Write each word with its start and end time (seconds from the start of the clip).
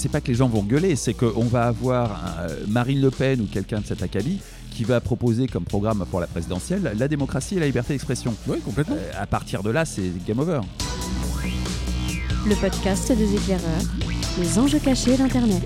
c'est 0.00 0.08
pas 0.08 0.22
que 0.22 0.28
les 0.28 0.34
gens 0.34 0.48
vont 0.48 0.62
gueuler, 0.62 0.96
c'est 0.96 1.12
qu'on 1.12 1.44
va 1.44 1.64
avoir 1.64 2.12
un, 2.12 2.48
euh, 2.48 2.64
Marine 2.68 3.02
Le 3.02 3.10
Pen 3.10 3.42
ou 3.42 3.44
quelqu'un 3.44 3.80
de 3.80 3.86
cet 3.86 4.02
acabit 4.02 4.40
qui 4.70 4.84
va 4.84 4.98
proposer 4.98 5.46
comme 5.46 5.64
programme 5.64 6.06
pour 6.10 6.20
la 6.20 6.26
présidentielle 6.26 6.94
la 6.96 7.06
démocratie 7.06 7.56
et 7.56 7.60
la 7.60 7.66
liberté 7.66 7.92
d'expression. 7.92 8.34
Oui, 8.46 8.60
complètement. 8.60 8.96
Euh, 8.96 9.12
à 9.22 9.26
partir 9.26 9.62
de 9.62 9.68
là, 9.68 9.84
c'est 9.84 10.10
game 10.26 10.38
over. 10.38 10.60
Le 12.46 12.54
podcast 12.54 13.12
des 13.12 13.34
éclaireurs, 13.34 13.82
les 14.38 14.58
enjeux 14.58 14.78
cachés 14.78 15.18
d'Internet. 15.18 15.62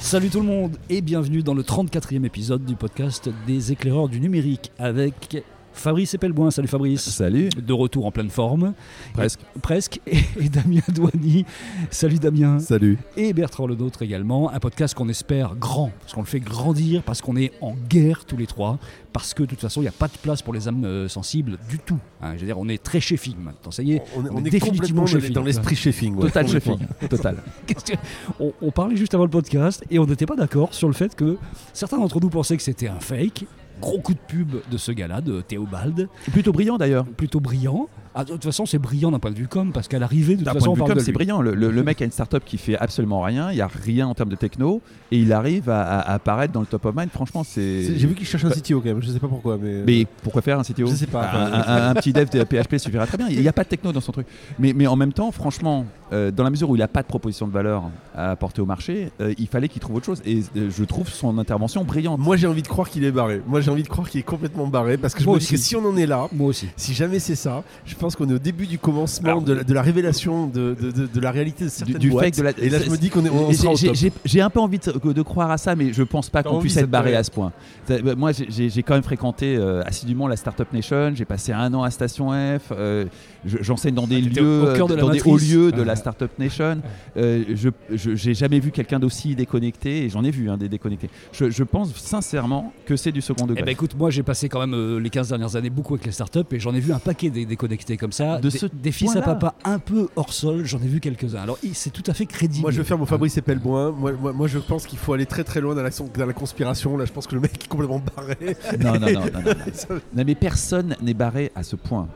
Salut 0.00 0.30
tout 0.30 0.40
le 0.40 0.46
monde 0.46 0.76
et 0.88 1.02
bienvenue 1.02 1.42
dans 1.42 1.54
le 1.54 1.62
34e 1.62 2.24
épisode 2.24 2.64
du 2.64 2.74
podcast 2.74 3.28
des 3.46 3.70
éclaireurs 3.70 4.08
du 4.08 4.18
numérique 4.18 4.72
avec 4.78 5.44
Fabrice 5.80 6.12
Epelboin. 6.14 6.50
Salut 6.50 6.68
Fabrice. 6.68 7.02
Salut. 7.08 7.48
De 7.48 7.72
retour 7.72 8.04
en 8.04 8.10
pleine 8.12 8.28
forme. 8.28 8.74
Presque. 9.14 9.40
Et, 9.40 9.58
presque. 9.60 10.00
Et, 10.06 10.18
et 10.40 10.48
Damien 10.50 10.82
Douani. 10.94 11.46
Salut 11.90 12.18
Damien. 12.18 12.58
Salut. 12.58 12.98
Et 13.16 13.32
Bertrand 13.32 13.66
Le 13.66 13.74
Nôtre 13.74 14.02
également. 14.02 14.50
Un 14.52 14.60
podcast 14.60 14.92
qu'on 14.94 15.08
espère 15.08 15.54
grand, 15.56 15.90
parce 16.00 16.12
qu'on 16.12 16.20
le 16.20 16.26
fait 16.26 16.40
grandir, 16.40 17.02
parce 17.02 17.22
qu'on 17.22 17.34
est 17.36 17.52
en 17.62 17.74
guerre 17.88 18.24
tous 18.26 18.36
les 18.36 18.46
trois, 18.46 18.78
parce 19.14 19.32
que 19.32 19.42
de 19.42 19.48
toute 19.48 19.60
façon, 19.60 19.80
il 19.80 19.84
n'y 19.84 19.88
a 19.88 19.92
pas 19.92 20.08
de 20.08 20.18
place 20.22 20.42
pour 20.42 20.52
les 20.52 20.68
âmes 20.68 20.84
euh, 20.84 21.08
sensibles 21.08 21.56
du 21.70 21.78
tout. 21.78 21.98
Hein, 22.20 22.34
je 22.34 22.40
veux 22.40 22.46
dire, 22.46 22.58
on 22.58 22.68
est 22.68 22.82
très 22.82 23.00
chefing 23.00 23.36
maintenant. 23.38 23.70
Ça 23.70 23.82
y 23.82 23.92
est, 23.92 24.02
On, 24.16 24.24
est- 24.26 24.28
on 24.30 24.34
on 24.36 24.44
est 24.44 24.48
est 24.48 24.50
définitivement 24.50 25.06
chefing. 25.06 25.32
dans 25.32 25.42
l'esprit 25.44 25.76
chefing. 25.76 26.14
ouais. 26.16 26.22
Total 26.26 26.46
chefing. 26.46 26.78
Total. 27.08 27.36
Qu'est-ce 27.66 27.84
que- 27.92 27.98
on, 28.38 28.52
on 28.60 28.70
parlait 28.70 28.96
juste 28.96 29.14
avant 29.14 29.24
le 29.24 29.30
podcast 29.30 29.82
et 29.90 29.98
on 29.98 30.04
n'était 30.06 30.26
pas 30.26 30.36
d'accord 30.36 30.74
sur 30.74 30.88
le 30.88 30.94
fait 30.94 31.14
que 31.16 31.38
certains 31.72 31.96
d'entre 31.98 32.20
nous 32.20 32.28
pensaient 32.28 32.56
que 32.58 32.62
c'était 32.62 32.88
un 32.88 33.00
fake. 33.00 33.46
Gros 33.80 33.98
coup 34.00 34.14
de 34.14 34.18
pub 34.18 34.56
de 34.70 34.76
ce 34.76 34.92
gars-là, 34.92 35.20
de 35.20 35.40
Théobald, 35.40 36.08
Plutôt 36.32 36.52
brillant 36.52 36.76
d'ailleurs. 36.76 37.04
plutôt 37.06 37.40
brillant. 37.40 37.88
Ah, 38.14 38.24
de 38.24 38.32
toute 38.32 38.44
façon, 38.44 38.66
c'est 38.66 38.78
brillant 38.78 39.12
d'un 39.12 39.20
point 39.20 39.30
de 39.30 39.36
vue 39.36 39.46
com, 39.46 39.70
parce 39.72 39.86
qu'à 39.86 39.98
l'arrivée, 40.00 40.34
de 40.34 40.42
toute 40.44 40.52
façon, 40.52 40.74
c'est 40.98 41.12
brillant. 41.12 41.40
Le, 41.40 41.54
le- 41.54 41.70
le 41.70 41.82
mec 41.84 42.02
a 42.02 42.04
une 42.04 42.10
startup 42.10 42.44
qui 42.44 42.58
fait 42.58 42.76
absolument 42.76 43.20
rien. 43.22 43.50
Il 43.52 43.54
n'y 43.54 43.60
a 43.60 43.68
rien 43.68 44.08
en 44.08 44.14
termes 44.14 44.30
de 44.30 44.36
techno. 44.36 44.82
Et 45.12 45.18
il 45.18 45.32
arrive 45.32 45.70
à, 45.70 45.82
à- 45.82 45.98
à 46.00 46.14
apparaître 46.14 46.52
dans 46.52 46.60
le 46.60 46.66
top 46.66 46.84
of 46.86 46.94
mind. 46.96 47.10
Franchement, 47.10 47.44
c'est. 47.44 47.82
J'ai 47.96 48.06
vu 48.08 48.14
qu'il 48.14 48.26
cherche 48.26 48.44
un 48.44 48.50
CTO 48.50 48.80
quand 48.80 48.86
même, 48.88 49.02
je 49.02 49.10
sais 49.10 49.18
pas 49.20 49.28
pourquoi. 49.28 49.56
Mais, 49.62 49.82
Mais 49.86 50.06
pourquoi 50.22 50.42
faire 50.42 50.58
un 50.58 50.62
CTO 50.64 50.86
Je 50.86 50.94
sais 50.94 51.06
pas. 51.06 51.22
Un, 51.30 51.52
un- 51.52 51.90
un 51.90 51.94
petit 51.94 52.12
dev 52.12 52.28
de 52.30 52.42
PHP 52.42 52.78
suffira 52.78 53.06
très 53.06 53.16
bien. 53.16 53.28
Il 53.28 53.40
n'y 53.40 53.48
a 53.48 53.52
pas 53.52 53.62
de 53.64 53.68
techno 53.68 53.92
dans 53.92 54.00
son 54.00 54.12
truc. 54.12 54.26
Mais, 54.58 54.72
mais 54.72 54.86
en 54.88 54.96
même 54.96 55.12
temps, 55.12 55.30
franchement, 55.30 55.86
euh, 56.12 56.30
dans 56.32 56.42
la 56.44 56.50
mesure 56.50 56.68
où 56.70 56.74
il 56.76 56.80
n'a 56.80 56.88
pas 56.88 57.02
de 57.02 57.06
proposition 57.08 57.46
de 57.46 57.52
valeur 57.52 57.84
à 58.14 58.32
apporter 58.32 58.60
au 58.60 58.66
marché, 58.66 59.12
euh, 59.20 59.32
il 59.38 59.46
fallait 59.46 59.68
qu'il 59.68 59.80
trouve 59.80 59.96
autre 59.96 60.06
chose. 60.06 60.20
Et 60.26 60.42
euh, 60.56 60.68
je 60.76 60.84
trouve 60.84 61.08
son 61.08 61.38
intervention 61.38 61.84
brillante. 61.84 62.18
Moi 62.18 62.36
j'ai 62.36 62.48
envie 62.48 62.62
de 62.62 62.68
croire 62.68 62.88
qu'il 62.90 63.04
est 63.04 63.12
barré. 63.12 63.40
Moi 63.46 63.60
j'ai 63.60 63.70
envie 63.70 63.84
de 63.84 63.88
croire 63.88 64.08
qu'il 64.10 64.18
est 64.20 64.24
complètement 64.24 64.66
barré 64.66 64.96
parce 64.96 65.14
que 65.14 65.20
je 65.20 65.26
Moi 65.26 65.36
me 65.36 65.38
dis 65.40 65.44
aussi. 65.46 65.54
que 65.54 65.60
si 65.60 65.76
on 65.76 65.84
en 65.86 65.96
est 65.96 66.06
là, 66.06 66.26
Moi 66.32 66.48
aussi. 66.48 66.66
si 66.76 66.92
jamais 66.94 67.20
c'est 67.20 67.36
ça, 67.36 67.62
je 67.86 67.94
pense 68.00 68.16
qu'on 68.16 68.28
est 68.28 68.34
au 68.34 68.38
début 68.38 68.66
du 68.66 68.78
commencement 68.78 69.28
Alors, 69.28 69.42
de, 69.42 69.52
la, 69.52 69.62
de 69.64 69.74
la 69.74 69.82
révélation 69.82 70.46
de, 70.46 70.74
de- 70.80 70.90
de- 70.90 71.06
de 71.06 71.20
la 71.20 71.30
réalité 71.30 71.64
de 71.64 71.68
certaines 71.70 71.98
du 71.98 72.10
boîtes. 72.10 72.24
fake 72.26 72.36
de 72.36 72.42
la- 72.42 72.58
Et 72.58 72.68
là 72.70 72.78
je 72.84 72.90
me 72.90 72.96
dis 72.96 73.10
qu'on 73.10 73.24
est, 73.24 73.30
on 73.30 73.52
sera 73.52 73.72
au 73.72 73.76
j'ai- 73.76 73.86
top. 73.88 73.96
J'ai 73.96 74.12
j'ai 74.24 74.40
un 74.40 74.50
peu 74.50 74.60
envie 74.60 74.78
de, 74.78 75.12
de 75.12 75.22
croire 75.22 75.50
à 75.50 75.58
ça, 75.58 75.76
mais 75.76 75.92
je 75.92 76.02
pense 76.02 76.28
pas 76.30 76.42
qu'on 76.42 76.58
puisse 76.60 76.76
être 76.76 76.90
barré 76.90 77.14
à 77.14 77.22
ce 77.22 77.30
point. 77.30 77.52
Bah, 77.88 78.14
Moi, 78.16 78.32
j'ai- 78.32 78.82
quand 78.82 78.94
même 78.94 79.02
fréquenté 79.02 79.56
euh, 79.56 79.82
assidûment 79.84 80.26
la 80.26 80.36
Startup 80.36 80.66
Nation. 80.72 81.12
J'ai 81.14 81.24
passé 81.24 81.52
un 81.52 81.72
an 81.74 81.82
à 81.82 81.90
Station 81.90 82.30
F. 82.30 82.72
euh, 82.72 83.04
je- 83.44 83.58
J'enseigne 83.60 83.94
dans 83.94 84.06
des 84.06 84.16
Ah, 84.16 84.20
t'étais 84.28 84.40
lieux, 84.40 84.62
au 84.62 84.88
de 84.88 84.96
dans 84.96 85.10
des 85.10 85.22
hauts 85.22 85.36
lieux 85.36 85.70
de 85.72 85.82
la 85.82 85.96
Startup 85.96 86.30
Nation. 86.38 86.80
Euh, 87.16 87.44
je 87.54 87.68
je- 87.94 88.14
j'ai 88.14 88.34
jamais 88.34 88.58
vu 88.60 88.70
quelqu'un 88.70 88.98
d'aussi 88.98 89.34
déconnecté, 89.34 90.04
et 90.04 90.08
j'en 90.08 90.24
ai 90.24 90.30
vu 90.30 90.48
hein, 90.50 90.56
des 90.56 90.68
déconnectés. 90.68 91.10
Je, 91.32 91.50
je 91.50 91.62
pense 91.64 91.94
sincèrement 91.94 92.72
que 92.86 92.96
c'est 92.96 93.12
du 93.12 93.20
second 93.20 93.44
Eh 93.44 93.48
degré. 93.48 93.62
ben 93.64 93.70
écoute, 93.72 93.94
moi 93.96 94.10
j'ai 94.10 94.22
passé 94.22 94.48
quand 94.48 94.60
même 94.60 94.74
euh, 94.74 94.98
les 94.98 95.10
15 95.10 95.28
dernières 95.28 95.56
années 95.56 95.70
beaucoup 95.70 95.94
avec 95.94 96.06
les 96.06 96.12
startups 96.12 96.40
et 96.52 96.58
j'en 96.60 96.74
ai 96.74 96.80
vu 96.80 96.92
un 96.92 96.98
paquet 96.98 97.30
des 97.30 97.44
déconnectés 97.46 97.89
comme 97.96 98.12
ça. 98.12 98.38
De 98.38 98.48
des, 98.48 98.58
ce 98.58 98.66
des 98.66 98.92
fils 98.92 99.14
à 99.16 99.22
papa 99.22 99.54
un 99.64 99.78
peu 99.78 100.08
hors 100.16 100.32
sol, 100.32 100.64
j'en 100.66 100.78
ai 100.78 100.86
vu 100.86 101.00
quelques-uns. 101.00 101.40
Alors 101.42 101.58
c'est 101.72 101.90
tout 101.92 102.02
à 102.06 102.14
fait 102.14 102.26
crédible. 102.26 102.62
Moi 102.62 102.70
je 102.70 102.78
veux 102.78 102.84
faire 102.84 102.98
mon 102.98 103.06
Fabrice 103.06 103.36
Epelboin. 103.36 103.90
Moi, 103.90 104.12
moi, 104.12 104.32
moi, 104.32 104.46
je 104.48 104.58
pense 104.58 104.86
qu'il 104.86 104.98
faut 104.98 105.12
aller 105.12 105.26
très 105.26 105.44
très 105.44 105.60
loin 105.60 105.74
dans 105.74 105.82
la, 105.82 105.90
dans 105.90 106.26
la 106.26 106.32
conspiration. 106.32 106.96
Là 106.96 107.04
je 107.04 107.12
pense 107.12 107.26
que 107.26 107.34
le 107.34 107.40
mec 107.40 107.52
est 107.64 107.68
complètement 107.68 108.02
barré. 108.16 108.56
non, 108.78 108.92
non, 108.94 109.00
non, 109.00 109.12
non, 109.12 109.20
non, 109.32 109.40
non. 109.44 109.54
Ça- 109.72 109.88
Non, 110.14 110.24
mais 110.26 110.34
personne 110.34 110.96
n'est 111.02 111.14
barré 111.14 111.50
à 111.54 111.62
ce 111.62 111.76
point. 111.76 112.08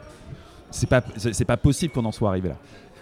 C'est 0.70 0.88
pas, 0.88 1.02
c'est 1.16 1.32
c'est 1.34 1.44
pas 1.44 1.56
possible 1.56 1.92
qu'on 1.92 2.04
en 2.04 2.10
soit 2.12 2.28
arrivé 2.30 2.48
là. 2.48 2.56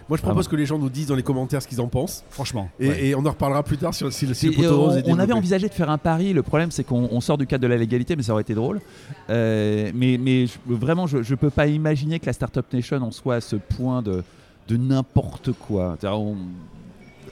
Moi 0.09 0.17
je 0.17 0.21
propose 0.21 0.47
que 0.47 0.55
les 0.55 0.65
gens 0.65 0.77
nous 0.77 0.89
disent 0.89 1.07
dans 1.07 1.15
les 1.15 1.23
commentaires 1.23 1.61
ce 1.61 1.67
qu'ils 1.67 1.81
en 1.81 1.87
pensent. 1.87 2.23
Franchement. 2.29 2.69
Et, 2.79 2.87
ouais. 2.89 3.05
et 3.07 3.15
on 3.15 3.25
en 3.25 3.29
reparlera 3.31 3.63
plus 3.63 3.77
tard 3.77 3.93
sur 3.93 4.11
si, 4.11 4.25
le- 4.25 4.33
si 4.33 4.47
le 4.49 4.53
poteau 4.55 4.81
rose 4.81 4.93
on, 4.95 4.97
est 4.97 5.11
on 5.11 5.19
avait 5.19 5.33
envisagé 5.33 5.67
de 5.69 5.73
faire 5.73 5.89
un 5.89 5.97
pari. 5.97 6.33
Le 6.33 6.43
problème, 6.43 6.71
c'est 6.71 6.83
qu'on 6.83 7.07
on 7.11 7.21
sort 7.21 7.37
du 7.37 7.47
cadre 7.47 7.63
de 7.63 7.67
la 7.67 7.77
légalité, 7.77 8.15
mais 8.15 8.23
ça 8.23 8.33
aurait 8.33 8.41
été 8.41 8.53
drôle. 8.53 8.81
Euh, 9.29 9.91
mais 9.95 10.17
mais 10.19 10.47
je- 10.47 10.53
vraiment, 10.67 11.07
je 11.07 11.17
ne 11.17 11.35
peux 11.35 11.49
pas 11.49 11.67
imaginer 11.67 12.19
que 12.19 12.25
la 12.25 12.33
Startup 12.33 12.65
Nation 12.73 12.97
en 13.01 13.11
soit 13.11 13.35
à 13.35 13.41
ce 13.41 13.55
point 13.55 14.01
de, 14.01 14.23
de 14.67 14.77
n'importe 14.77 15.51
quoi. 15.53 15.97
On- 16.03 16.35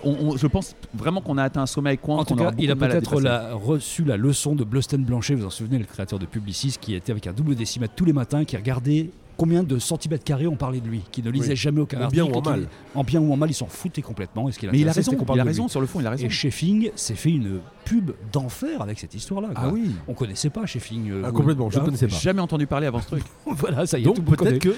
on- 0.04 0.16
on- 0.30 0.38
je 0.38 0.48
pense 0.48 0.76
vraiment 0.94 1.22
qu'on 1.22 1.38
a 1.38 1.44
atteint 1.44 1.62
un 1.62 1.66
sommet 1.68 1.90
avec 1.92 2.02
Quant. 2.02 2.18
En 2.18 2.26
tout 2.26 2.36
cas, 2.36 2.52
il 2.58 2.72
a 2.72 2.76
peut-être 2.76 3.22
la- 3.22 3.54
reçu 3.54 4.04
la 4.04 4.18
leçon 4.18 4.56
de 4.56 4.64
Blusten 4.64 5.04
Blanchet, 5.04 5.36
vous 5.36 5.42
vous 5.42 5.48
en 5.48 5.52
souvenez, 5.52 5.78
le 5.78 5.86
créateur 5.86 6.18
de 6.20 6.26
Publicis, 6.26 6.76
qui 6.80 6.96
était 6.96 7.12
avec 7.12 7.28
un 7.28 7.34
double 7.34 7.54
décimètre 7.56 7.94
tous 7.96 8.06
les 8.06 8.14
matins, 8.14 8.44
qui 8.46 8.58
regardait 8.58 9.10
combien 9.42 9.64
de 9.64 9.80
centimètres 9.80 10.24
carrés 10.24 10.46
on 10.46 10.56
parlait 10.56 10.82
de 10.82 10.88
lui, 10.88 11.02
qui 11.12 11.24
ne 11.24 11.32
lisait 11.32 11.50
Oui. 11.50 11.56
jamais 11.56 11.82
aucun 11.82 11.98
En 12.00 12.10
bien 12.10 12.26
article. 12.26 12.38
ou 12.38 12.48
en 12.48 12.52
mal. 12.52 12.68
En 12.94 13.04
bien 13.04 13.20
ou 13.20 13.34
en 13.34 13.38
mal, 13.38 13.50
ils 13.50 13.56
s'en 13.56 13.66
foutaient 13.66 14.04
complètement. 14.04 14.48
Et 14.48 14.52
ce 14.52 14.60
Mais 14.68 14.80
il 14.80 14.88
a 14.88 14.92
raison. 14.92 15.12
Il 15.34 15.40
a 15.40 15.44
raison 15.44 15.68
sur 15.68 15.82
le 15.82 15.88
fond. 15.88 16.00
Il 16.00 16.06
a 16.06 16.12
raison. 16.12 16.28
Et 16.28 16.30
Sheffing 16.30 16.92
s'est 16.96 17.16
fait 17.16 17.32
une 17.32 17.60
pub 17.84 18.12
d'enfer 18.32 18.84
avec 18.84 19.00
cette 19.00 19.16
histoire-là. 19.16 19.50
Ah 19.56 19.70
oui. 19.70 19.90
On 20.08 20.14
connaissait 20.14 20.52
pas 20.52 20.68
Sheffing. 20.68 21.10
euh, 21.10 21.24
Ah, 21.26 21.32
complètement, 21.32 21.72
je 21.72 21.80
hein 21.80 21.84
connaissais 21.86 22.08
pas. 22.08 22.16
Jamais 22.16 22.40
entendu 22.42 22.68
parler 22.68 22.86
avant 22.86 23.02
ce 23.02 23.08
truc. 23.08 23.24
voilà, 23.48 23.88
ça 23.88 23.98
y 23.98 24.04
est, 24.04 24.06
Donc 24.06 24.24
peut-être 24.24 24.60
que 24.60 24.76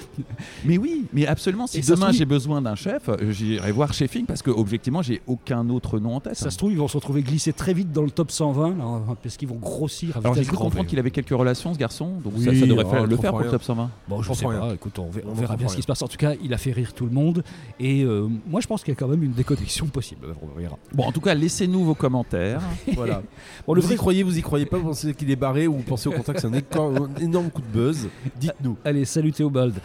Mais 0.64 0.78
oui, 0.78 1.08
mais 1.12 1.28
absolument. 1.28 1.68
Si 1.68 1.82
demain 1.82 2.14
j'ai 2.14 2.24
besoin 2.26 2.62
d'un 2.62 2.76
chef, 2.76 3.10
euh, 3.10 3.32
j'irai 3.32 3.74
voir 3.74 3.94
Sheffing 3.94 4.26
parce 4.26 4.42
que 4.42 4.50
objectivement, 4.52 5.02
j'ai 5.02 5.22
aucun 5.28 5.68
autre 5.70 6.00
nom 6.00 6.16
en 6.16 6.20
tête. 6.22 6.36
Ça 6.38 6.50
se 6.50 6.58
trouve, 6.58 6.72
ils 6.72 6.78
vont 6.78 6.88
se 6.88 6.96
retrouver 6.96 7.22
glissés 7.22 7.52
très 7.52 7.74
vite 7.74 7.92
dans 7.92 8.04
le 8.04 8.12
top 8.12 8.32
120, 8.32 8.78
là, 8.78 8.86
parce 9.22 9.36
qu'ils 9.36 9.50
vont 9.50 9.56
grossir. 9.56 10.16
Alors 10.18 10.34
j'ai 10.36 10.46
cru 10.46 10.56
comprendre 10.56 10.86
qu'il 10.88 11.00
avait 11.00 11.12
quelques 11.12 11.30
relations, 11.38 11.74
ce 11.74 11.80
garçon. 11.80 12.12
Donc 12.24 12.34
Oui, 12.38 12.46
ça, 12.46 12.56
ça 12.56 12.66
devrait 12.66 12.86
oh, 12.88 12.90
faire- 12.90 13.06
le 13.08 13.18
faire 13.18 13.32
pour 13.32 13.40
le 13.42 13.50
top 13.50 13.64
120. 13.64 13.90
Bon, 14.08 14.22
je 14.22 14.32
sais 14.34 14.46
pas, 14.46 14.53
rien. 14.62 14.74
écoute, 14.74 15.00
on, 15.00 15.10
ver- 15.10 15.24
on 15.28 15.32
On 15.32 15.34
verra 15.34 15.56
bien 15.58 15.68
ce 15.68 15.76
qui 15.76 15.82
se 15.82 15.88
passe. 15.88 16.02
En 16.02 16.08
tout 16.08 16.18
cas, 16.18 16.34
il 16.44 16.54
a 16.54 16.58
fait 16.58 16.72
rire 16.72 16.94
tout 16.94 17.06
le 17.06 17.12
monde. 17.12 17.44
Et 17.80 18.04
euh, 18.04 18.28
moi, 18.48 18.62
je 18.62 18.68
pense 18.68 18.84
qu'il 18.84 18.94
y 18.94 18.98
a 18.98 19.00
quand 19.00 19.08
même 19.08 19.24
une 19.24 19.32
déconnexion 19.34 19.88
possible. 19.88 20.28
On 20.42 20.60
verra. 20.60 20.78
Bon, 20.94 21.04
en 21.06 21.12
tout 21.12 21.22
cas, 21.22 21.34
laissez-nous 21.34 21.84
vos 21.84 21.96
commentaires. 21.96 22.62
voilà. 22.96 23.22
Bon, 23.68 23.74
le 23.74 23.82
vous 23.82 23.88
vrai- 23.88 23.96
y 23.96 23.98
croyez, 23.98 24.24
vous 24.24 24.38
y 24.38 24.42
croyez 24.42 24.66
pas, 24.66 24.78
vous 24.78 24.86
pensez 24.90 25.14
qu'il 25.14 25.30
est 25.32 25.36
barré 25.36 25.68
ou 25.68 25.74
vous 25.74 25.84
pensez 25.84 26.10
au 26.10 26.12
contraire 26.12 26.36
que 26.36 26.42
c'est 26.42 26.48
un, 26.78 27.16
énorme 27.22 27.50
coup 27.50 27.62
de 27.62 27.68
buzz 27.68 28.08
Dites-nous. 28.40 28.78
Allez, 28.86 29.06
salut 29.06 29.32
Théobald. 29.32 29.76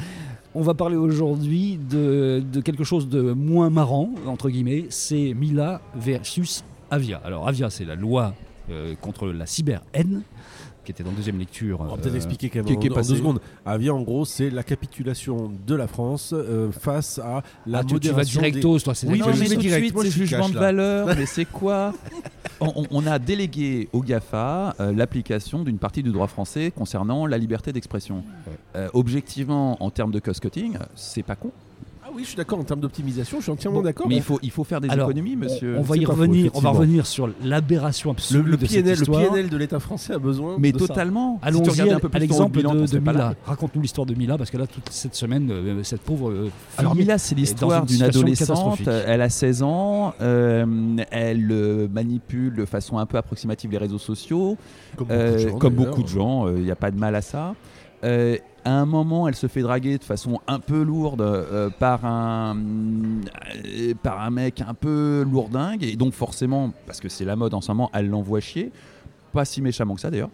On 0.55 0.63
va 0.63 0.75
parler 0.75 0.97
aujourd'hui 0.97 1.79
de, 1.91 2.43
de 2.53 2.61
quelque 2.61 2.83
chose 2.85 3.09
de 3.09 3.33
moins 3.33 3.71
marrant, 3.71 4.11
entre 4.27 4.49
guillemets. 4.51 4.87
C'est 4.89 5.35
Mila 5.35 5.81
versus 5.95 6.65
Avia. 6.91 7.21
Alors, 7.25 7.47
Avia, 7.47 7.69
c'est 7.71 7.85
la 7.85 7.95
loi 7.95 8.35
euh, 8.71 8.95
contre 9.01 9.29
la 9.29 9.47
cyber-haine, 9.47 10.23
qui 10.89 10.93
était 10.93 11.05
dans 11.05 11.13
deuxième 11.13 11.39
lecture. 11.39 11.81
On 11.83 11.85
va 11.85 11.93
euh, 11.93 11.97
peut-être 11.97 12.15
expliquer 12.15 12.49
quand 12.49 12.61
même 12.61 12.65
qui- 12.65 12.73
en, 12.77 12.81
qui 12.81 12.87
est 12.87 12.91
en 12.91 12.95
passé. 12.95 13.11
deux 13.11 13.19
secondes. 13.19 13.41
Avia, 13.67 13.93
en 13.93 14.01
gros, 14.01 14.25
c'est 14.25 14.49
la 14.49 14.63
capitulation 14.63 15.53
de 15.67 15.75
la 15.75 15.87
France 15.87 16.33
euh, 16.33 16.73
face 16.73 17.19
à 17.19 17.43
la 17.67 17.81
ah, 17.81 17.85
tu, 17.85 17.89
tu 18.01 18.09
vas 18.09 18.15
modération 18.15 18.41
des- 18.41 18.51
directos, 18.53 18.79
toi. 18.79 18.95
c'est 18.95 19.07
Oui, 19.07 19.19
non, 19.19 19.27
mais 19.27 19.33
tout 19.49 19.57
de 19.57 19.69
suite, 19.69 19.95
c'est 20.01 20.11
jugement 20.11 20.49
de 20.49 20.55
valeur. 20.55 21.09
mais 21.15 21.27
c'est 21.27 21.45
quoi 21.45 21.93
on, 22.63 22.73
on- 22.75 22.87
on 22.91 23.07
a 23.07 23.19
délégué 23.19 23.91
au 23.93 24.01
GAFA 24.01 24.75
euh, 24.81 24.93
l'application 24.95 25.63
d'une 25.63 25.77
partie 25.79 26.03
du 26.03 26.11
droit 26.11 26.27
français 26.27 26.73
concernant 26.75 27.27
la 27.27 27.37
liberté 27.37 27.71
d'expression. 27.71 28.25
Euh, 28.75 28.89
objectivement, 28.95 29.77
en 29.85 29.91
termes 29.91 30.11
de 30.13 30.21
cost-cutting, 30.21 30.79
c'est 30.95 31.23
pas 31.23 31.37
con. 31.37 31.51
Oui, 32.19 32.25
je 32.25 32.31
suis 32.31 32.37
d'accord 32.37 32.59
en 32.59 32.65
termes 32.65 32.81
d'optimisation, 32.81 33.39
je 33.39 33.45
suis 33.45 33.53
entièrement 33.53 33.79
Bon, 33.79 33.85
d'accord. 33.85 34.09
Mais 34.09 34.17
il 34.17 34.23
faut, 34.23 34.41
il 34.43 34.51
faut 34.51 34.65
faire 34.65 34.81
des 34.81 34.89
Alors, 34.89 35.09
économies, 35.09 35.37
monsieur. 35.37 35.77
On, 35.77 35.81
on 35.81 35.83
va 35.83 35.97
y 35.97 36.05
faux, 36.05 36.11
revenir. 36.11 36.51
on 36.55 36.59
va 36.61 36.71
revenir 36.71 37.07
sur 37.07 37.31
l'aberration 37.45 38.11
absolue 38.11 38.43
le, 38.43 38.57
de 38.57 38.67
cette 38.67 38.83
PNL, 38.85 38.99
le. 38.99 39.05
PNL 39.07 39.49
de 39.51 39.57
l'État 39.57 39.79
français 39.79 40.15
a 40.15 40.19
besoin 40.19 40.57
mais 40.59 40.73
de 40.73 40.79
ça. 40.81 40.89
totalement. 40.89 41.39
Allons-y 41.43 41.81
à, 41.89 41.95
un 41.95 42.01
peu 42.01 42.09
à 42.09 42.11
plus 42.11 42.19
l'exemple 42.19 42.57
bilan, 42.59 42.75
de, 42.75 42.99
Mila. 42.99 43.35
Raconte-nous 43.47 43.83
l'histoire 43.83 44.05
de 44.05 44.15
Mila, 44.15 44.37
parce 44.37 44.51
que 44.51 44.57
là, 44.59 44.67
toute 44.67 44.89
cette 44.91 45.15
semaine, 45.15 45.49
euh, 45.53 45.83
cette 45.85 46.01
pauvre 46.01 46.31
euh, 46.31 46.51
Alors 46.77 46.97
Mila, 46.97 47.19
c'est 47.19 47.37
l'histoire 47.37 47.83
une 47.83 47.87
d'une 47.87 48.03
adolescente. 48.03 48.81
Elle 48.89 49.23
a 49.23 49.29
16 49.31 49.63
ans. 49.63 50.13
euh, 50.21 50.97
elle 51.13 51.49
euh, 51.53 51.87
manipule 51.89 52.57
de 52.57 52.65
façon 52.65 52.99
un 52.99 53.07
peu 53.07 53.17
approximative 53.17 53.71
les 53.71 53.79
réseaux 53.79 53.99
sociaux. 53.99 54.57
Comme 54.97 55.07
Euh, 55.13 55.29
beaucoup 55.29 55.37
de 55.37 55.39
gens, 55.51 55.59
comme 55.59 55.75
d'ailleurs. 55.75 55.91
beaucoup 55.91 56.03
de 56.03 56.09
gens, 56.09 56.49
il 56.49 56.63
n'y 56.65 56.71
a 56.73 56.77
pas 56.77 56.91
de 56.91 56.99
mal 56.99 57.15
à 57.15 57.23
ça. 57.23 57.55
Euh, 58.05 58.37
à 58.69 58.73
un 58.73 58.85
moment, 58.85 59.27
elle 59.27 59.35
se 59.35 59.47
fait 59.47 59.63
draguer 59.63 59.97
de 59.97 60.05
façon 60.05 60.41
un 60.47 60.59
peu 60.61 60.83
lourde 60.83 61.23
euh, 61.23 61.71
par, 61.71 62.05
un, 62.05 62.55
euh, 62.55 63.95
par 64.03 64.21
un 64.21 64.29
mec 64.29 64.61
un 64.61 64.75
peu 64.75 65.25
lourdingue. 65.27 65.83
Et 65.85 65.97
donc 65.97 66.13
forcément, 66.13 66.75
parce 66.87 67.01
que 67.01 67.09
c'est 67.09 67.25
la 67.25 67.35
mode 67.35 67.55
en 67.55 67.63
ce 67.63 67.73
moment, 67.73 67.91
elle 67.95 68.11
l'envoie 68.11 68.41
chier. 68.41 68.71
Pas 69.33 69.45
si 69.45 69.61
méchamment 69.63 69.95
que 69.95 70.01
ça 70.01 70.11
d'ailleurs. 70.11 70.31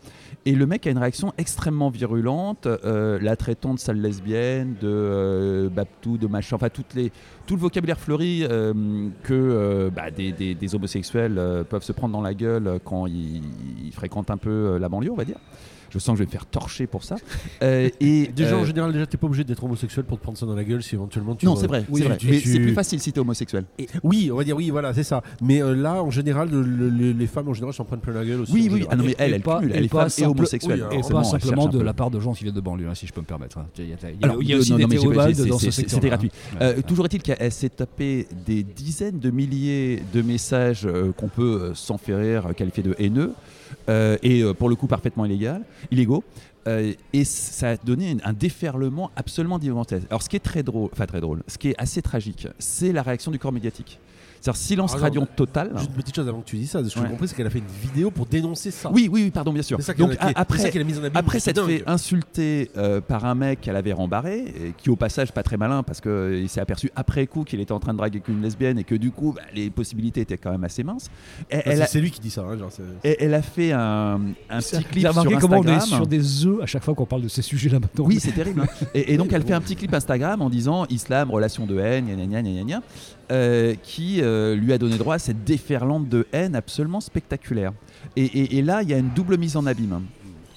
Et 0.46 0.52
le 0.54 0.66
mec 0.66 0.86
a 0.86 0.90
une 0.90 0.98
réaction 0.98 1.32
extrêmement 1.38 1.90
virulente, 1.90 2.66
euh, 2.66 3.18
la 3.20 3.34
traitant 3.36 3.74
de 3.74 3.78
sale 3.78 4.00
lesbienne, 4.00 4.74
de 4.80 4.86
euh, 4.88 5.68
babtou, 5.68 6.16
de 6.18 6.26
machin, 6.26 6.56
enfin 6.56 6.68
toutes 6.68 6.94
les, 6.94 7.10
tout 7.46 7.54
le 7.56 7.60
vocabulaire 7.60 7.98
fleuri 7.98 8.44
euh, 8.44 9.08
que 9.22 9.32
euh, 9.34 9.90
bah, 9.90 10.10
des, 10.10 10.32
des- 10.32 10.54
des 10.54 10.74
homosexuels 10.74 11.40
peuvent 11.68 11.82
se 11.82 11.92
prendre 11.92 12.12
dans 12.12 12.22
la 12.22 12.34
gueule 12.34 12.78
quand 12.84 13.06
ils, 13.06 13.42
ils 13.84 13.92
fréquentent 13.92 14.30
un 14.30 14.36
peu 14.36 14.76
la 14.78 14.88
banlieue, 14.88 15.10
on 15.10 15.16
va 15.16 15.24
dire. 15.24 15.38
Je 15.90 16.00
sens 16.00 16.14
que 16.14 16.18
je 16.18 16.22
vais 16.24 16.26
me 16.26 16.32
faire 16.32 16.46
torcher 16.46 16.88
pour 16.88 17.04
ça. 17.04 17.14
Et 17.62 18.26
Déjà, 18.34 18.56
en 18.56 18.64
général, 18.64 18.92
déjà, 18.92 19.06
t'es 19.06 19.16
pas 19.16 19.28
obligé 19.28 19.44
d'être 19.44 19.62
homosexuel 19.62 20.04
pour 20.04 20.18
te 20.18 20.22
prendre 20.24 20.36
ça 20.36 20.44
dans 20.44 20.56
la 20.56 20.64
gueule 20.64 20.82
si 20.82 20.96
éventuellement 20.96 21.36
tu. 21.36 21.46
non, 21.46 21.54
c'est 21.54 21.68
vrai, 21.68 21.84
Oui, 21.88 22.02
c'est 22.04 22.16
tu- 22.16 22.40
tu- 22.42 22.60
plus 22.62 22.72
facile 22.74 22.98
si 22.98 23.12
t'es 23.12 23.20
homosexuel. 23.20 23.64
Et- 23.78 23.86
oui, 24.02 24.28
on 24.32 24.36
va 24.36 24.42
dire 24.42 24.56
oui, 24.56 24.70
voilà, 24.70 24.92
c'est 24.92 25.04
ça. 25.04 25.22
Mais 25.40 25.60
là, 25.60 26.02
en 26.02 26.10
général, 26.10 26.50
le- 26.50 26.62
le- 26.88 27.12
les 27.12 27.26
femmes 27.28 27.48
en 27.48 27.54
général 27.54 27.74
s'en 27.74 27.84
prennent 27.84 28.00
plein 28.00 28.12
la 28.12 28.24
gueule 28.24 28.40
aussi. 28.40 28.52
Oui, 28.52 28.68
en 28.83 28.83
oui. 28.84 28.88
Ah 28.90 28.96
non, 28.96 29.04
mais 29.04 29.10
Et- 29.12 29.16
elle, 29.18 29.34
elle 29.34 29.42
pas- 29.42 29.58
cumule. 29.58 29.72
Elle 29.74 29.84
est 29.84 29.88
femme 29.88 30.08
et 30.18 30.26
homosexuelle. 30.26 30.82
alors, 30.82 30.92
Et 30.92 31.00
pas 31.12 31.24
simplement 31.24 31.66
de 31.68 31.80
la 31.80 31.92
part 31.92 32.10
de 32.10 32.20
gens 32.20 32.32
qui 32.32 32.44
viennent 32.44 32.54
de 32.54 32.60
banlieue, 32.60 32.88
hein, 32.88 32.94
si 32.94 33.06
je 33.06 33.12
peux 33.12 33.20
me 33.20 33.26
permettre. 33.26 33.58
hein. 33.58 33.66
Il 33.78 33.84
y 33.88 33.92
a, 33.92 34.56
aussi 34.58 34.74
des 34.74 34.86
c'est- 35.34 35.46
dans 35.46 35.58
ce 35.58 35.70
secteur. 35.70 35.94
C'était 35.94 36.08
gratuit. 36.08 36.30
Euh, 36.60 36.80
toujours 36.86 37.06
est-il 37.06 37.22
qu'elle 37.22 37.52
s'est 37.52 37.68
tapé 37.70 38.26
des 38.46 38.62
dizaines 38.62 39.18
de 39.18 39.30
milliers 39.30 40.02
de 40.12 40.22
messages 40.22 40.86
euh, 40.86 41.12
qu'on 41.12 41.28
peut, 41.28 41.60
euh, 41.70 41.74
sans 41.74 41.98
faire 41.98 42.18
rire, 42.18 42.48
qualifier 42.56 42.82
de 42.82 42.94
haineux, 42.98 43.32
euh, 43.88 44.16
et 44.22 44.42
euh, 44.42 44.54
pour 44.54 44.68
le 44.68 44.76
coup 44.76 44.86
parfaitement 44.86 45.24
illégal, 45.24 45.62
illégaux. 45.90 46.24
Euh, 46.66 46.92
et 47.12 47.24
ça 47.24 47.70
a 47.72 47.76
donné 47.76 48.16
un 48.24 48.32
déferlement 48.32 49.10
absolument 49.16 49.60
gigantesque. 49.60 50.06
Alors 50.08 50.22
ce 50.22 50.30
qui 50.30 50.36
est 50.36 50.40
très 50.40 50.62
drôle, 50.62 50.88
enfin 50.92 51.04
très 51.04 51.20
drôle, 51.20 51.42
ce 51.46 51.58
qui 51.58 51.68
est 51.70 51.74
assez 51.76 52.00
tragique, 52.00 52.48
c'est 52.58 52.90
la 52.92 53.02
réaction 53.02 53.30
du 53.30 53.38
corps 53.38 53.52
médiatique. 53.52 53.98
C'est-à-dire 54.44 54.60
silence 54.60 54.92
Ah 54.96 55.00
radio 55.00 55.24
total. 55.36 55.70
Juste 55.74 55.88
une 55.88 55.96
petite 55.96 56.14
chose 56.14 56.28
avant 56.28 56.40
que 56.40 56.44
tu 56.44 56.56
dis 56.56 56.66
ça, 56.66 56.84
ce 56.84 56.92
que 56.94 56.98
Ouais. 57.00 57.06
j'ai 57.06 57.10
compris, 57.12 57.28
c'est 57.28 57.34
qu'elle 57.34 57.46
a 57.46 57.50
fait 57.50 57.60
une 57.60 57.64
vidéo 57.82 58.10
pour 58.10 58.26
dénoncer 58.26 58.70
ça. 58.70 58.90
Oui, 58.92 59.08
oui, 59.10 59.22
oui, 59.24 59.30
pardon, 59.30 59.52
bien 59.54 59.62
sûr. 59.62 59.78
C'est 59.78 59.84
ça 59.86 59.94
Donc 59.94 60.10
qu'elle 60.10 60.18
a- 60.20 60.32
après, 60.36 60.58
c'est 60.58 60.64
ça 60.64 60.70
qu'elle 60.70 60.82
a 60.82 60.84
mis 60.84 60.94
en 60.98 61.04
abîme, 61.04 61.12
Après 61.14 61.40
s'être 61.40 61.64
fait 61.66 61.82
insulter 61.86 62.70
euh, 62.76 63.00
par 63.00 63.24
un 63.24 63.34
mec 63.34 63.62
qu'elle 63.62 63.76
avait 63.76 63.92
rembarré, 63.94 64.40
et 64.40 64.74
qui 64.76 64.90
au 64.90 64.96
passage 64.96 65.32
pas 65.32 65.42
très 65.42 65.56
malin 65.56 65.82
parce 65.82 66.00
qu'il 66.02 66.46
s'est 66.50 66.60
aperçu 66.60 66.90
après 66.94 67.26
coup 67.26 67.44
qu'il 67.44 67.58
était 67.60 67.72
en 67.72 67.80
train 67.80 67.92
de 67.94 67.98
draguer 67.98 68.20
qu'une 68.20 68.42
lesbienne 68.42 68.78
et 68.78 68.84
que 68.84 68.94
du 68.94 69.10
coup 69.10 69.32
bah, 69.34 69.40
les 69.54 69.70
possibilités 69.70 70.20
étaient 70.20 70.36
quand 70.36 70.50
même 70.50 70.64
assez 70.64 70.84
minces. 70.84 71.06
Et, 71.50 71.56
Ah, 71.56 71.62
elle, 71.64 71.76
c'est- 71.78 71.82
a, 71.82 71.86
C'est 71.86 72.00
lui 72.00 72.10
qui 72.10 72.20
dit 72.20 72.30
ça. 72.30 72.42
hein, 72.42 72.58
genre, 72.58 72.70
c'est- 72.70 72.82
et- 73.08 73.24
elle 73.24 73.32
a 73.34 73.40
fait 73.42 73.72
un, 73.72 74.20
un 74.50 74.58
petit 74.58 74.84
clip 74.84 75.08
sur 75.10 75.38
comment 75.40 75.58
on 75.60 75.64
est 75.64 75.70
Instagram. 75.70 75.80
sur 76.00 76.06
des 76.06 76.46
œufs 76.46 76.62
à 76.62 76.66
chaque 76.66 76.84
fois 76.84 76.94
qu'on 76.94 77.06
parle 77.06 77.22
de 77.22 77.28
ces 77.28 77.40
sujets-là 77.42 77.80
maintenant. 77.80 78.04
Oui, 78.04 78.18
c'est 78.20 78.32
terrible. 78.32 78.60
hein. 78.60 78.86
Et, 78.94 79.14
et 79.14 79.16
donc 79.16 79.32
elle 79.32 79.42
fait 79.42 79.54
un 79.54 79.60
petit 79.62 79.76
clip 79.76 79.94
Instagram 79.94 80.42
en 80.42 80.50
disant 80.50 80.84
islam, 80.90 81.30
relation 81.30 81.64
de 81.64 81.78
haine, 81.78 82.04
gna 82.06 82.26
gna 82.26 82.42
gna 82.42 82.50
gna 82.50 82.62
gna, 82.64 82.82
euh, 83.30 83.74
qui 83.82 84.20
euh, 84.22 84.54
lui 84.54 84.72
a 84.72 84.78
donné 84.78 84.96
droit 84.98 85.14
à 85.16 85.18
cette 85.18 85.44
déferlante 85.44 86.08
de 86.08 86.26
haine 86.32 86.54
absolument 86.54 87.00
spectaculaire. 87.00 87.72
Et, 88.16 88.24
et- 88.24 88.58
et 88.58 88.62
là, 88.62 88.82
il 88.82 88.88
y 88.90 88.94
a 88.94 88.98
une 88.98 89.10
double 89.10 89.36
mise 89.38 89.56
en 89.56 89.66
abîme. 89.66 90.02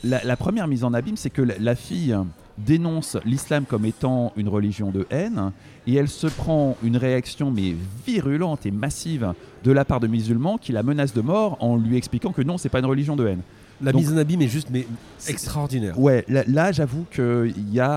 La, 0.03 0.23
la 0.23 0.35
première 0.37 0.67
mise 0.67 0.83
en 0.83 0.93
abîme, 0.93 1.17
c'est 1.17 1.29
que 1.29 1.41
la, 1.41 1.55
la 1.59 1.75
fille 1.75 2.15
dénonce 2.57 3.17
l'islam 3.25 3.65
comme 3.67 3.85
étant 3.85 4.33
une 4.35 4.47
religion 4.49 4.89
de 4.89 5.05
haine 5.11 5.51
et 5.85 5.93
elle 5.95 6.07
se 6.07 6.25
prend 6.27 6.75
une 6.83 6.97
réaction 6.97 7.51
mais 7.51 7.75
virulente 8.05 8.65
et 8.65 8.71
massive 8.71 9.33
de 9.63 9.71
la 9.71 9.85
part 9.85 9.99
de 9.99 10.07
musulmans 10.07 10.57
qui 10.57 10.71
la 10.71 10.81
menacent 10.81 11.13
de 11.13 11.21
mort 11.21 11.57
en 11.59 11.77
lui 11.77 11.97
expliquant 11.97 12.31
que 12.31 12.41
non 12.41 12.57
c'est 12.57 12.69
pas 12.69 12.79
une 12.79 12.85
religion 12.87 13.15
de 13.15 13.27
haine. 13.27 13.41
La 13.79 13.91
Donc- 13.91 14.01
mise 14.01 14.11
en 14.11 14.17
abîme 14.17 14.41
est 14.41 14.47
juste 14.47 14.69
mais 14.71 14.87
extraordinaire. 15.27 15.99
Ouais, 15.99 16.25
là, 16.27 16.43
là, 16.47 16.71
j'avoue 16.71 17.05
qu'il 17.11 17.71
y 17.71 17.79
a 17.79 17.91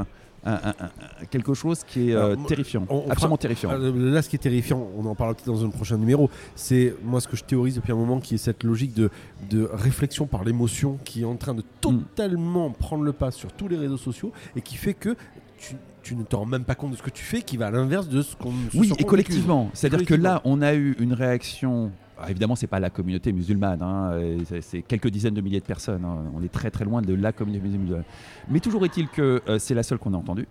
un, 0.00 0.06
un- 0.44 0.52
un- 0.54 0.68
un- 0.68 1.24
quelque 1.30 1.52
chose 1.54 1.84
qui 1.84 2.10
est 2.10 2.14
euh, 2.14 2.32
Alors, 2.34 2.46
terrifiant, 2.46 2.86
on- 2.88 3.04
on 3.06 3.10
absolument 3.10 3.36
fera- 3.36 3.42
terrifiant. 3.42 3.70
Euh, 3.72 4.10
Là, 4.12 4.22
ce 4.22 4.28
qui 4.28 4.36
est 4.36 4.40
terrifiant, 4.40 4.86
on 4.96 5.04
en 5.06 5.14
parlera 5.14 5.34
peut-être 5.34 5.46
dans 5.52 5.64
un 5.64 5.70
prochain 5.70 5.98
numéro, 5.98 6.30
c'est 6.54 6.94
moi 7.04 7.20
ce 7.20 7.28
que 7.28 7.36
je 7.36 7.44
théorise 7.44 7.74
depuis 7.76 7.92
un 7.92 7.96
moment, 7.96 8.20
qui 8.20 8.34
est 8.36 8.38
cette 8.38 8.64
logique 8.64 8.94
de, 8.94 9.10
de 9.50 9.68
réflexion 9.72 10.26
par 10.26 10.44
l'émotion 10.44 10.98
qui 11.04 11.22
est 11.22 11.24
en 11.26 11.36
train 11.36 11.54
de 11.54 11.62
totalement 11.80 12.70
prendre 12.70 13.04
le 13.04 13.12
pas 13.12 13.30
sur 13.30 13.52
tous 13.52 13.68
les 13.68 13.76
réseaux 13.76 13.96
sociaux 13.98 14.32
et 14.56 14.60
qui 14.62 14.76
fait 14.76 14.94
que 14.94 15.14
tu, 15.58 15.76
tu 16.02 16.16
ne 16.16 16.22
te 16.22 16.34
rends 16.34 16.46
même 16.46 16.64
pas 16.64 16.74
compte 16.74 16.92
de 16.92 16.96
ce 16.96 17.02
que 17.02 17.10
tu 17.10 17.22
fais, 17.22 17.42
qui 17.42 17.56
va 17.58 17.66
à 17.66 17.70
l'inverse 17.70 18.08
de 18.08 18.22
ce 18.22 18.34
qu'on. 18.34 18.52
Oui, 18.74 18.90
et 18.98 19.04
collectivement. 19.04 19.70
C'est-à-dire 19.74 20.06
que 20.06 20.14
là, 20.14 20.40
on 20.44 20.62
a 20.62 20.74
eu 20.74 20.96
une 20.98 21.12
réaction. 21.12 21.90
Alors 22.20 22.30
évidemment, 22.30 22.54
c'est 22.56 22.66
pas 22.66 22.80
la 22.80 22.90
communauté 22.90 23.32
musulmane, 23.32 23.82
hein, 23.82 24.10
euh, 24.12 24.38
c'est- 24.60 24.82
quelques 24.82 25.08
dizaines 25.08 25.34
de 25.34 25.40
milliers 25.40 25.60
de 25.60 25.64
personnes. 25.64 26.04
hein, 26.04 26.18
On 26.34 26.42
est 26.42 26.52
très 26.52 26.70
très 26.70 26.84
loin 26.84 27.00
de 27.02 27.14
la 27.14 27.32
communauté 27.32 27.66
musulmane. 27.66 28.04
Mais 28.50 28.60
toujours 28.60 28.84
est-il 28.84 29.08
que 29.08 29.40
euh, 29.48 29.58
c'est 29.58 29.74
la 29.74 29.82
seule 29.82 29.98
qu'on 29.98 30.12
a 30.14 30.16
entendue, 30.18 30.46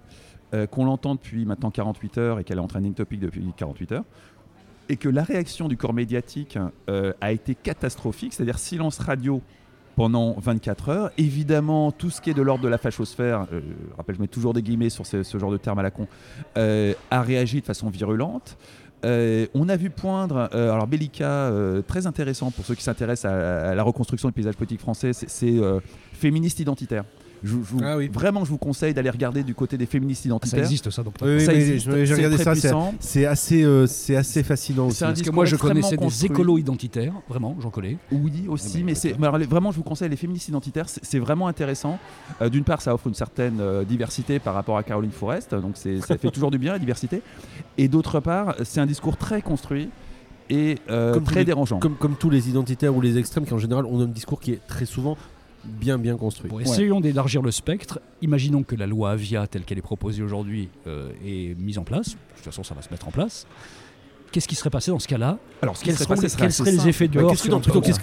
euh, 0.53 0.65
qu'on 0.65 0.85
l'entend 0.85 1.15
depuis 1.15 1.45
maintenant 1.45 1.69
48 1.71 2.17
heures 2.17 2.39
et 2.39 2.43
qu'elle 2.43 2.57
est 2.57 2.61
en 2.61 2.67
trending 2.67 2.93
topic 2.93 3.19
depuis 3.19 3.43
48 3.55 3.91
heures. 3.91 4.03
Et 4.91 4.97
que 4.97 5.07
la 5.09 5.23
réaction 5.23 5.67
du 5.67 5.77
corps 5.77 5.93
médiatique 5.93 6.57
a 7.21 7.31
été 7.31 7.53
catastrophique, 7.53 8.33
c'est-à-dire 8.33 8.57
silence 8.57 8.97
radio 8.97 9.39
pendant 9.95 10.33
24 10.39 10.89
heures. 10.89 11.11
Évidemment, 11.19 11.91
tout 11.91 12.09
ce 12.09 12.21
qui 12.21 12.31
est 12.31 12.33
de 12.33 12.41
l'ordre 12.41 12.63
de 12.63 12.67
la 12.69 12.79
fachosphère, 12.79 13.45
euh, 13.53 13.61
je 13.91 13.95
rappelle, 13.95 14.15
je 14.15 14.21
mets 14.21 14.27
toujours 14.27 14.53
des 14.53 14.63
guillemets 14.63 14.89
sur 14.89 15.05
ce, 15.05 15.21
ce 15.21 15.37
genre 15.37 15.51
de 15.51 15.57
terme 15.57 15.77
à 15.77 15.83
la 15.83 15.91
con, 15.91 16.07
a 16.55 17.21
réagi 17.21 17.61
de 17.61 17.65
façon 17.67 17.89
virulente. 17.91 18.57
Euh, 19.05 19.47
on 19.53 19.69
a 19.69 19.77
vu 19.77 19.89
poindre, 19.89 20.49
euh, 20.53 20.73
alors 20.73 20.87
Bellica, 20.87 21.25
euh, 21.25 21.81
très 21.81 22.05
intéressant 22.05 22.51
pour 22.51 22.65
ceux 22.65 22.75
qui 22.75 22.83
s'intéressent 22.83 23.31
à, 23.31 23.73
la 23.73 23.83
reconstruction 23.83 24.27
du 24.27 24.33
paysage 24.33 24.55
politique 24.55 24.81
français, 24.81 25.13
c'est- 25.13 25.59
féministe 26.13 26.59
identitaire. 26.59 27.05
Je, 27.43 27.51
je 27.51 27.55
vous- 27.55 27.79
Ah 27.83 27.97
oui. 27.97 28.09
Vraiment, 28.11 28.43
je 28.45 28.49
vous 28.49 28.57
conseille 28.57 28.93
d'aller 28.93 29.09
regarder 29.09 29.43
du 29.43 29.53
côté 29.55 29.77
des 29.77 29.85
féministes 29.85 30.23
Ça 30.23 30.29
identitaires. 30.29 30.59
existe 30.59 30.89
ça 30.89 31.03
donc. 31.03 31.13
Oui, 31.21 31.39
Ça 31.41 31.53
existe, 31.53 31.89
j'ai 32.05 32.13
regardé 32.15 32.37
ça, 32.37 32.53
c'est- 32.99 33.25
assez, 33.25 33.63
euh, 33.63 33.87
c'est 33.87 34.15
assez 34.15 34.43
fascinant 34.43 34.87
aussi. 34.87 34.97
C'est 34.97 35.05
un 35.05 35.09
Parce 35.09 35.21
que 35.21 35.29
moi 35.31 35.45
je 35.45 35.55
connaissais 35.55 35.91
des 35.91 35.97
construit. 35.97 36.29
écolos 36.29 36.57
identitaires, 36.57 37.13
vraiment, 37.29 37.55
j'en 37.61 37.69
connais. 37.69 37.97
Oui, 38.11 38.45
aussi, 38.47 38.83
mais 38.83 38.95
c'est 38.95 39.13
vraiment, 39.13 39.71
je 39.71 39.77
vous 39.77 39.83
conseille 39.83 40.09
les 40.09 40.15
féministes 40.17 40.49
identitaires, 40.49 40.87
c'est 40.89 41.19
vraiment 41.19 41.47
intéressant. 41.47 41.97
Euh, 42.41 42.49
D'une 42.49 42.63
part, 42.63 42.81
ça 42.81 42.93
offre 42.93 43.07
une 43.07 43.13
certaine 43.13 43.59
euh, 43.61 43.83
diversité 43.83 44.39
par 44.39 44.53
rapport 44.53 44.77
à 44.77 44.83
Caroline 44.83 45.11
Forest, 45.11 45.53
donc 45.55 45.77
ça 45.77 46.17
fait 46.17 46.31
toujours 46.31 46.51
du 46.51 46.57
bien 46.57 46.73
la 46.73 46.79
diversité. 46.79 47.21
Et 47.77 47.87
d'autre 47.87 48.19
part, 48.19 48.55
c'est 48.63 48.79
un 48.81 48.85
discours 48.85 49.17
très 49.17 49.41
construit 49.41 49.89
et 50.49 50.77
euh, 50.89 51.13
Comme 51.13 51.23
très 51.23 51.39
les- 51.41 51.45
dérangeant. 51.45 51.79
Comme, 51.79 51.95
comme 51.95 52.15
tous 52.15 52.29
les 52.29 52.49
identitaires 52.49 52.95
ou 52.95 53.01
les 53.01 53.17
extrêmes 53.17 53.45
qui 53.45 53.53
en 53.53 53.57
général 53.59 53.85
ont 53.85 53.99
un 54.01 54.07
discours 54.07 54.39
qui 54.39 54.51
est 54.53 54.61
très 54.67 54.85
souvent 54.85 55.15
bien 55.63 55.97
bien 55.97 56.17
construit. 56.17 56.49
Bon, 56.49 56.59
essayons 56.59 57.01
d'élargir 57.01 57.41
le 57.41 57.51
spectre. 57.51 57.99
Imaginons 58.21 58.63
que 58.63 58.75
la 58.75 58.87
loi 58.87 59.11
Avia, 59.11 59.47
telle 59.47 59.63
qu'elle 59.63 59.77
est 59.77 59.81
proposée 59.81 60.23
aujourd'hui, 60.23 60.69
euh, 60.87 61.11
est 61.25 61.57
mise 61.59 61.77
en 61.77 61.83
place. 61.83 62.09
De 62.09 62.15
toute 62.35 62.45
façon, 62.45 62.63
ça 62.63 62.75
va 62.75 62.81
se 62.81 62.89
mettre 62.89 63.07
en 63.07 63.11
place. 63.11 63.45
Qu'est-ce 64.31 64.47
qui 64.47 64.53
serait 64.55 64.69
passé 64.69 64.91
dans 64.91 64.99
ce 64.99 65.07
cas-là 65.07 65.39
Alors, 65.63 65.75
ce 65.75 65.81
qui 65.81 65.85
Quels, 65.87 65.95
serait 65.95 66.03
seront 66.03 66.13
passé 66.15 66.21
les, 66.23 66.29
serait 66.29 66.39
quels 66.41 66.47
assez 66.49 66.57
seraient 66.57 66.71
les 66.71 66.87
effets 66.89 67.07
du 67.07 67.17
bord 67.17 67.31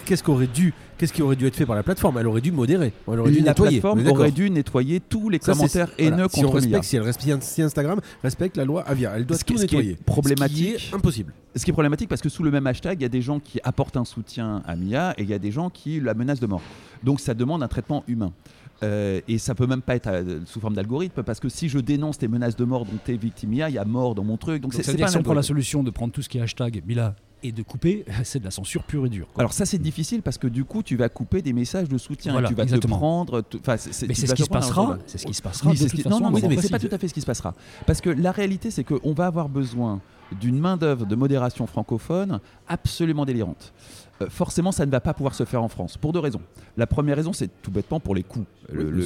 qu'est-ce 0.05 0.23
qu'aurait 0.25 0.49
dû, 0.49 0.75
qu'est-ce 0.99 1.13
qui 1.13 1.23
aurait 1.23 1.37
dû 1.37 1.47
être 1.47 1.55
fait 1.55 1.67
par 1.67 1.77
la 1.77 1.85
plateforme 1.85 2.19
Elle 2.19 2.27
aurait 2.27 2.41
dû 2.41 2.51
modérer. 2.51 2.93
Elle 3.11 3.21
aurait 3.21 3.31
dû 3.31 3.39
La 3.41 3.51
nettoyer. 3.51 3.81
plateforme 3.81 4.07
aurait 4.09 4.33
dû 4.33 4.51
nettoyer 4.51 4.99
tous 5.01 5.29
les 5.29 5.39
Ça, 5.41 5.53
commentaires 5.53 5.89
voilà. 5.99 6.17
haineux 6.17 6.27
si 6.33 6.41
on 6.41 6.43
contre 6.49 6.55
respecte, 6.57 6.85
si, 6.85 6.97
elle 6.97 7.03
respecte, 7.03 7.43
si 7.45 7.63
Instagram 7.63 8.01
respecte 8.25 8.57
la 8.57 8.65
loi 8.65 8.83
Avia, 8.89 9.13
elle 9.17 9.25
doit 9.25 9.37
Ce 9.37 9.45
qui- 9.45 9.53
tout 9.55 9.59
ce 9.61 9.67
qui 9.67 9.75
est 9.77 9.79
nettoyer. 9.79 9.99
problématique. 10.05 10.79
Ce 10.81 10.85
qui 10.87 10.91
est 10.93 10.95
impossible. 10.97 11.33
Ce 11.55 11.65
qui 11.65 11.71
est 11.71 11.73
problématique 11.73 12.09
parce 12.09 12.21
que 12.21 12.29
sous 12.29 12.43
le 12.43 12.51
même 12.51 12.67
hashtag, 12.67 12.99
il 13.01 13.03
y 13.03 13.07
a 13.07 13.09
des 13.09 13.23
gens 13.23 13.39
qui 13.39 13.61
apportent 13.63 13.97
un 13.97 14.05
soutien 14.05 14.63
à 14.67 14.75
Mia 14.77 15.15
et 15.17 15.23
il 15.23 15.29
y 15.31 15.35
a 15.35 15.39
des 15.39 15.53
gens 15.53 15.71
qui 15.71 16.01
la 16.01 16.15
menacent 16.15 16.41
de 16.41 16.47
mort. 16.47 16.61
Donc 17.05 17.21
ça 17.21 17.35
demande 17.35 17.63
un 17.63 17.69
traitement 17.69 18.03
humain. 18.09 18.33
Euh, 18.83 19.21
et 19.27 19.39
ça 19.39 19.55
peut 19.55 19.67
même 19.67 19.81
pas 19.81 19.97
être 19.97 20.09
euh, 20.09 20.41
sous 20.45 20.61
forme 20.61 20.75
d'algorithme 20.75 21.23
parce 21.23 21.41
que 21.41 21.49
si 21.49 21.69
je 21.71 21.79
dénonce 21.79 22.19
tes 22.19 22.29
menaces 22.29 22.57
de 22.57 22.65
mort 22.65 22.85
dont 22.85 22.99
t'es 23.03 23.17
victime 23.17 23.55
il 23.55 23.59
y 23.59 23.79
a 23.79 23.85
mort 23.87 24.15
dans 24.15 24.25
mon 24.25 24.37
truc. 24.37 24.61
Donc 24.63 24.75
c'est 24.75 24.99
pas 24.99 25.09
si 25.09 25.17
on 25.17 25.23
prend 25.23 25.33
la 25.35 25.43
solution 25.43 25.83
de 25.83 25.91
prendre 25.91 26.13
tout 26.13 26.21
ce 26.21 26.29
qui 26.29 26.37
est 26.39 26.43
hashtag 26.43 26.83
Mila 26.87 27.15
et 27.43 27.53
de 27.53 27.63
couper, 27.63 28.05
c'est 28.25 28.39
de 28.39 28.45
la 28.45 28.51
censure 28.51 28.83
pure 28.85 29.07
et 29.07 29.09
dure. 29.09 29.29
quoi. 29.33 29.41
Alors 29.43 29.53
ça 29.55 29.65
c'est 29.65 29.79
difficile 29.79 30.21
parce 30.21 30.37
que 30.37 30.47
du 30.47 30.65
coup 30.65 30.83
tu 30.83 30.97
vas 30.97 31.09
couper 31.09 31.41
des 31.41 31.53
messages 31.55 31.89
de 31.89 31.97
soutien, 31.97 32.33
Voilà, 32.33 32.49
tu 32.49 32.55
vas 32.55 32.65
exactement. 32.65 32.97
te 32.97 33.01
prendre, 33.01 33.41
t- 33.43 33.59
enfin 33.61 33.77
c'est 33.79 34.07
mais 34.09 34.15
tu 34.15 34.21
c'est 34.21 34.27
ce 34.27 34.35
qui 34.35 34.43
se 34.43 34.49
passera. 34.49 34.99
C'est 35.07 35.19
ce 35.19 35.27
qui 35.27 35.33
se 35.35 35.41
passera. 35.43 35.71
Non, 36.11 36.21
non, 36.21 36.31
mais 36.31 36.57
c'est 36.61 36.69
pas 36.71 36.79
tout 36.79 36.89
à 36.93 36.99
fait 36.99 37.09
ce 37.09 37.15
qui 37.15 37.21
se 37.23 37.27
passera. 37.27 37.55
Parce 37.87 38.01
que 38.03 38.11
la 38.11 38.33
réalité, 38.33 38.71
c'est 38.71 38.85
qu'on 38.85 39.13
va 39.15 39.27
avoir 39.27 39.49
besoin 39.49 40.01
d'une 40.41 40.59
main-d'œuvre 40.59 41.07
de 41.07 41.15
modération 41.15 41.67
francophone 41.67 42.41
absolument 42.69 43.25
délirante. 43.25 43.73
Euh, 44.23 44.29
forcément, 44.31 44.73
ça 44.73 44.87
ne 44.87 44.91
va 44.91 45.01
pas 45.01 45.13
pouvoir 45.13 45.35
se 45.35 45.45
faire 45.45 45.63
en 45.63 45.69
France 45.69 45.99
pour 45.99 46.11
deux 46.15 46.21
raisons. 46.21 46.41
La 46.79 46.87
première 46.87 47.17
raison, 47.17 47.35
c'est 47.35 47.51
tout 47.61 47.71
bêtement 47.71 48.01
pour 48.01 48.15
les 48.15 48.23
coûts. 48.23 48.47
Le- 48.73 48.91
le- 48.91 49.05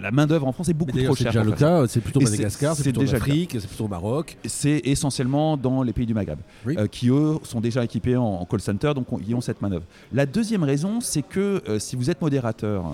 la 0.00 0.10
main-d'œuvre 0.12 0.46
en 0.46 0.52
France 0.52 0.68
est 0.68 0.72
beaucoup 0.72 0.92
trop 0.92 0.98
d'ailleurs, 1.00 1.16
c'est 1.16 1.24
chère. 1.24 1.32
déjà 1.32 1.44
le 1.44 1.52
cas. 1.52 1.86
C'est 1.88 2.00
plutôt 2.00 2.20
Madagascar, 2.20 2.76
c'est 2.76 2.84
plutôt 2.84 3.02
l'Afrique, 3.02 3.56
c'est 3.60 3.66
plutôt 3.66 3.84
au 3.86 3.88
Maroc. 3.88 4.38
C'est 4.44 4.80
essentiellement 4.84 5.56
dans 5.56 5.82
les 5.82 5.92
pays 5.92 6.06
du 6.06 6.14
Maghreb, 6.14 6.38
Oui. 6.64 6.76
euh, 6.78 6.86
qui 6.86 7.08
eux 7.10 7.34
sont 7.42 7.60
déjà 7.60 7.84
équipés 7.84 8.16
en, 8.16 8.22
en 8.24 8.44
call 8.46 8.60
center, 8.60 8.92
donc 8.94 9.12
on- 9.12 9.18
ils 9.18 9.34
ont 9.34 9.40
cette 9.40 9.60
manœuvre. 9.60 9.84
La 10.12 10.26
deuxième 10.26 10.62
raison, 10.62 11.00
c'est 11.00 11.22
que 11.22 11.60
euh, 11.68 11.78
si 11.80 11.96
vous 11.96 12.08
êtes 12.08 12.20
modérateur 12.22 12.84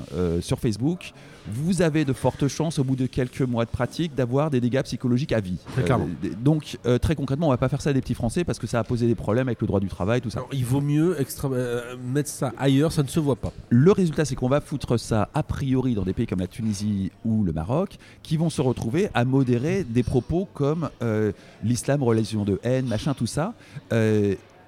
sur 0.41 0.59
Facebook, 0.59 1.13
vous 1.51 1.81
avez 1.81 2.05
de 2.05 2.13
fortes 2.13 2.47
chances, 2.49 2.79
au 2.79 2.85
bout 2.85 2.97
de 2.97 3.07
quelques 3.07 3.41
mois 3.41 3.65
de 3.65 3.71
pratique, 3.71 4.15
d'avoir 4.15 4.51
des 4.51 4.61
dégâts 4.61 4.83
psychologiques 4.83 5.33
à 5.33 5.41
vie. 5.41 5.57
Très 5.73 5.83
clairement. 5.83 6.07
d- 6.23 6.33
donc 6.43 6.79
euh, 6.89 6.99
très 6.99 7.15
concrètement, 7.15 7.47
on 7.49 7.51
va 7.51 7.57
pas 7.59 7.69
faire 7.69 7.81
ça 7.83 7.91
à 7.91 7.93
des 7.93 8.01
petits 8.01 8.15
Français 8.15 8.43
parce 8.45 8.59
que 8.59 8.67
ça 8.67 8.81
a 8.81 8.85
posé 8.85 9.07
des 9.07 9.15
problèmes 9.15 9.47
avec 9.49 9.61
le 9.61 9.67
droit 9.67 9.79
du 9.81 9.89
travail, 9.89 10.21
tout 10.21 10.31
ça. 10.31 10.39
Alors, 10.41 10.51
il 10.53 10.65
vaut 10.65 10.81
mieux 10.81 11.21
extra- 11.21 11.51
euh, 11.53 11.97
mettre 12.03 12.31
ça 12.31 12.53
ailleurs, 12.59 12.91
ça 12.93 13.03
ne 13.03 13.09
se 13.09 13.21
voit 13.21 13.37
pas. 13.37 13.53
Le 13.69 13.93
résultat, 13.93 14.25
c'est 14.25 14.35
qu'on 14.35 14.49
va 14.49 14.61
foutre 14.61 14.99
ça 14.99 15.29
a 15.35 15.43
priori 15.43 15.95
dans 15.95 16.03
des 16.03 16.13
pays 16.15 16.27
comme 16.27 16.41
la 16.41 16.47
Tunisie 16.47 17.13
ou 17.25 17.45
le 17.45 17.53
Maroc, 17.53 17.99
qui 18.23 18.37
vont 18.37 18.51
se 18.51 18.63
retrouver 18.63 19.11
à 19.15 19.25
modérer 19.25 19.85
des 19.85 20.03
propos 20.03 20.49
comme 20.55 20.89
euh, 21.03 21.33
l'islam, 21.63 22.03
religion 22.03 22.45
de 22.45 22.59
haine, 22.63 22.87
machin, 22.87 23.15
tout 23.15 23.27
ça. 23.27 23.55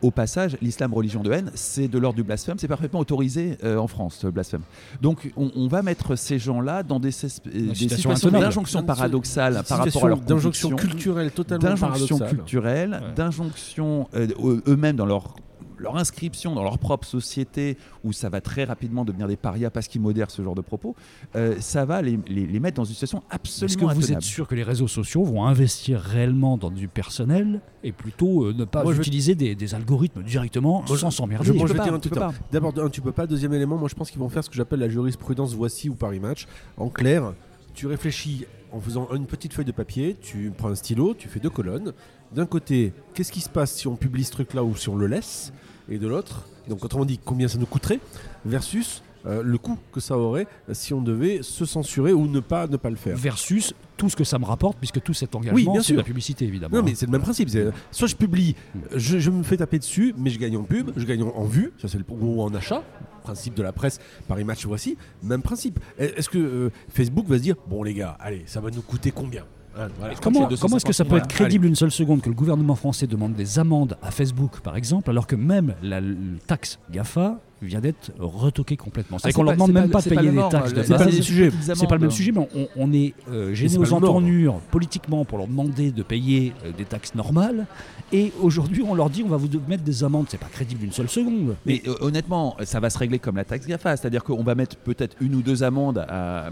Euh, 0.02 0.06
au 0.06 0.10
passage, 0.10 0.56
l'islam, 0.62 0.92
religion 0.94 1.22
de 1.22 1.30
haine, 1.32 1.50
c'est 1.54 1.88
de 1.88 1.98
l'ordre 1.98 2.16
du 2.16 2.22
blasphème, 2.22 2.56
c'est 2.58 2.68
parfaitement 2.68 3.00
autorisé 3.00 3.58
euh, 3.64 3.76
en 3.76 3.86
France, 3.86 4.24
le 4.24 4.30
blasphème. 4.30 4.62
Donc 5.02 5.30
on, 5.36 5.50
on 5.54 5.68
va 5.68 5.82
mettre 5.82 6.16
ces 6.16 6.38
gens-là 6.38 6.82
dans 6.82 6.98
des, 7.00 7.10
ces- 7.12 7.28
des 7.44 7.74
situation 7.74 8.14
situations 8.14 8.30
d'injonction 8.30 8.82
paradoxale 8.82 9.62
par 9.68 9.78
rapport 9.78 10.04
à 10.04 10.08
leur 10.08 10.20
d'injonction 10.20 10.70
culturelle 10.76 11.30
totalement 11.30 11.62
d'injonction 11.68 12.18
paradoxale. 12.18 12.28
culturelle, 12.38 12.90
Ouais. 13.02 13.14
d'injonction 13.14 14.08
euh, 14.14 14.26
eux- 14.42 14.62
eux-mêmes 14.66 14.96
dans 14.96 15.06
leur 15.06 15.34
leur 15.80 15.96
inscription 15.96 16.54
dans 16.54 16.62
leur 16.62 16.78
propre 16.78 17.06
société, 17.06 17.76
où 18.04 18.12
ça 18.12 18.28
va 18.28 18.40
très 18.40 18.64
rapidement 18.64 19.04
devenir 19.04 19.26
des 19.28 19.36
parias 19.36 19.70
parce 19.70 19.88
qu'ils 19.88 20.00
modèrent 20.00 20.30
ce 20.30 20.42
genre 20.42 20.54
de 20.54 20.60
propos, 20.60 20.94
euh, 21.36 21.56
ça 21.60 21.84
va 21.84 22.02
les, 22.02 22.18
les- 22.28 22.46
les 22.46 22.60
mettre 22.60 22.76
dans 22.76 22.84
une 22.84 22.92
situation 22.94 23.18
Est-ce 23.18 23.26
que 23.28 23.34
absolument 23.34 23.92
vous 23.94 24.12
êtes 24.12 24.20
sûr 24.22 24.46
que 24.46 24.54
les 24.54 24.62
réseaux 24.62 24.88
sociaux 24.88 25.24
vont 25.24 25.44
investir 25.46 25.98
réellement 26.00 26.56
dans 26.58 26.70
du 26.70 26.86
personnel 26.88 27.60
et 27.82 27.92
plutôt 27.92 28.44
euh, 28.44 28.52
ne 28.52 28.64
pas 28.64 28.82
Moi, 28.84 28.92
je 28.94 29.00
utiliser 29.00 29.34
des, 29.34 29.54
des 29.54 29.74
algorithmes 29.74 30.22
directement 30.22 30.84
Moi, 30.86 30.98
sans 30.98 31.10
je- 31.10 31.16
s'emmerder? 31.16 31.46
je- 31.46 31.52
Tu 31.52 31.58
je 31.58 31.72
vais 31.72 31.80
dire 31.82 31.94
un 31.94 31.98
pas. 31.98 32.32
D'abord, 32.52 32.72
un, 32.78 32.88
tu 32.90 33.00
peux 33.00 33.12
pas. 33.12 33.26
Deuxième 33.26 33.52
élément, 33.54 33.76
moi 33.78 33.88
je 33.88 33.94
pense 33.94 34.10
qu'ils 34.10 34.20
vont 34.20 34.28
faire 34.28 34.44
ce 34.44 34.50
que 34.50 34.56
j'appelle 34.56 34.80
la 34.80 34.88
jurisprudence 34.88 35.54
voici 35.54 35.88
ou 35.88 35.94
Paris 35.94 36.20
Match. 36.20 36.46
En 36.76 36.88
clair, 36.88 37.32
tu 37.74 37.86
réfléchis 37.86 38.44
en 38.72 38.80
faisant 38.80 39.08
une 39.14 39.26
petite 39.26 39.52
feuille 39.52 39.64
de 39.64 39.72
papier, 39.72 40.16
tu 40.20 40.52
prends 40.56 40.68
un 40.68 40.74
stylo, 40.74 41.14
tu 41.14 41.28
fais 41.28 41.40
deux 41.40 41.50
colonnes. 41.50 41.92
D'un 42.34 42.46
côté, 42.46 42.92
qu'est-ce 43.14 43.32
qui 43.32 43.40
se 43.40 43.48
passe 43.48 43.72
si 43.72 43.88
on 43.88 43.96
publie 43.96 44.22
ce 44.24 44.30
truc-là 44.32 44.62
ou 44.62 44.76
si 44.76 44.88
on 44.88 44.94
le 44.96 45.06
laisse? 45.08 45.52
Et 45.90 45.98
de 45.98 46.06
l'autre, 46.06 46.46
donc 46.68 46.84
autrement 46.84 47.04
dit, 47.04 47.18
combien 47.24 47.48
ça 47.48 47.58
nous 47.58 47.66
coûterait 47.66 48.00
versus 48.44 49.02
euh, 49.26 49.42
le 49.42 49.58
coût 49.58 49.76
que 49.92 50.00
ça 50.00 50.16
aurait 50.16 50.46
euh, 50.68 50.72
si 50.74 50.94
on 50.94 51.02
devait 51.02 51.42
se 51.42 51.66
censurer 51.66 52.12
ou 52.14 52.26
ne 52.26 52.40
pas, 52.40 52.66
ne 52.66 52.76
pas 52.78 52.88
le 52.88 52.96
faire. 52.96 53.16
versus 53.16 53.74
tout 53.98 54.08
ce 54.08 54.16
que 54.16 54.24
ça 54.24 54.38
me 54.38 54.46
rapporte 54.46 54.78
puisque 54.78 55.02
tout 55.02 55.12
cet 55.12 55.34
Oui, 55.34 55.40
engagement 55.50 55.72
bien 55.72 55.82
c'est 55.82 55.92
de 55.92 55.98
la 55.98 56.04
publicité 56.04 56.46
évidemment. 56.46 56.78
Non 56.78 56.82
mais 56.82 56.94
c'est 56.94 57.04
le 57.04 57.12
même 57.12 57.20
principe. 57.20 57.50
c'est- 57.50 57.70
Soit 57.90 58.06
je 58.08 58.16
publie, 58.16 58.54
je, 58.96 59.18
je 59.18 59.30
me 59.30 59.42
fais 59.42 59.58
taper 59.58 59.78
dessus, 59.78 60.14
mais 60.16 60.30
je 60.30 60.38
gagne 60.38 60.56
en 60.56 60.62
pub, 60.62 60.90
je 60.96 61.04
gagne 61.04 61.22
en, 61.22 61.44
vue, 61.44 61.72
ça 61.78 61.88
c'est 61.88 61.98
le 61.98 62.04
ou 62.08 62.40
en 62.40 62.54
achat. 62.54 62.82
Principe 63.22 63.52
de 63.54 63.62
la 63.62 63.72
presse, 63.72 64.00
Paris 64.26 64.44
Match 64.44 64.64
voici, 64.64 64.96
même 65.22 65.42
principe. 65.42 65.78
Est- 65.98 66.18
Est-ce 66.18 66.30
que 66.30 66.38
euh, 66.38 66.70
Facebook 66.88 67.26
va 67.26 67.36
se 67.36 67.42
dire 67.42 67.56
bon 67.68 67.82
les 67.82 67.92
gars, 67.92 68.16
allez, 68.20 68.44
ça 68.46 68.60
va 68.62 68.70
nous 68.70 68.80
coûter 68.80 69.10
combien? 69.10 69.44
Voilà. 69.74 70.14
Comment, 70.20 70.48
est-ce 70.48 70.84
que 70.84 70.92
ça 70.92 71.04
peut 71.04 71.10
250 71.10 71.18
être 71.18 71.28
crédible 71.28 71.66
une 71.66 71.76
seule 71.76 71.90
seconde 71.90 72.20
que 72.22 72.28
le 72.28 72.34
gouvernement 72.34 72.74
français 72.74 73.06
demande 73.06 73.34
des 73.34 73.58
amendes 73.58 73.96
à 74.02 74.10
Facebook, 74.10 74.60
par 74.60 74.76
exemple, 74.76 75.10
alors 75.10 75.26
que 75.26 75.36
même 75.36 75.74
la 75.82 76.00
taxe 76.46 76.78
GAFA 76.90 77.38
vient 77.66 77.80
d'être 77.80 78.10
retoquée 78.18 78.76
complètement 78.76 79.16
Ah, 79.18 79.20
C'est-à-dire 79.30 79.34
c'est 79.34 79.36
qu'on 79.36 79.42
leur 79.44 79.54
demande 79.54 79.72
même 79.72 79.90
pas- 79.90 80.00
pas 80.02 80.08
de 80.08 80.14
payer 80.14 80.30
des 80.30 80.48
taxes 80.50 80.72
c'est 80.74 80.88
pas 80.96 81.04
le 81.04 81.12
même 81.12 81.22
sujet. 81.22 81.50
C'est 81.74 81.86
pas 81.88 81.94
le 81.96 82.00
même 82.00 82.10
sujet, 82.10 82.32
mais 82.32 82.48
on, 82.54 82.68
on 82.76 82.92
est 82.92 83.14
euh, 83.30 83.52
gêné 83.54 83.76
aux 83.76 83.80
mort. 83.80 83.94
entournures 83.94 84.54
politiquement 84.70 85.24
pour 85.24 85.38
leur 85.38 85.46
demander 85.46 85.90
de 85.90 86.02
payer 86.02 86.52
euh, 86.64 86.72
des 86.76 86.84
taxes 86.84 87.14
normales. 87.14 87.66
Et 88.12 88.32
aujourd'hui, 88.40 88.82
on 88.86 88.94
leur 88.94 89.10
dit 89.10 89.22
on 89.24 89.28
va 89.28 89.36
vous 89.36 89.48
mettre 89.68 89.84
des 89.84 90.02
amendes. 90.04 90.26
C'est 90.28 90.40
pas 90.40 90.46
crédible 90.50 90.84
une 90.84 90.92
seule 90.92 91.08
seconde. 91.08 91.54
Mais 91.66 91.82
euh, 91.86 91.94
honnêtement, 92.00 92.56
ça 92.64 92.80
va 92.80 92.90
se 92.90 92.98
régler 92.98 93.18
comme 93.18 93.36
la 93.36 93.44
taxe 93.44 93.66
GAFA, 93.66 93.96
c'est-à-dire 93.96 94.24
qu'on 94.24 94.42
va 94.42 94.54
mettre 94.54 94.76
peut-être 94.76 95.16
une 95.20 95.34
ou 95.34 95.42
deux 95.42 95.62
amendes 95.62 95.98
à, 95.98 96.46
à- 96.46 96.50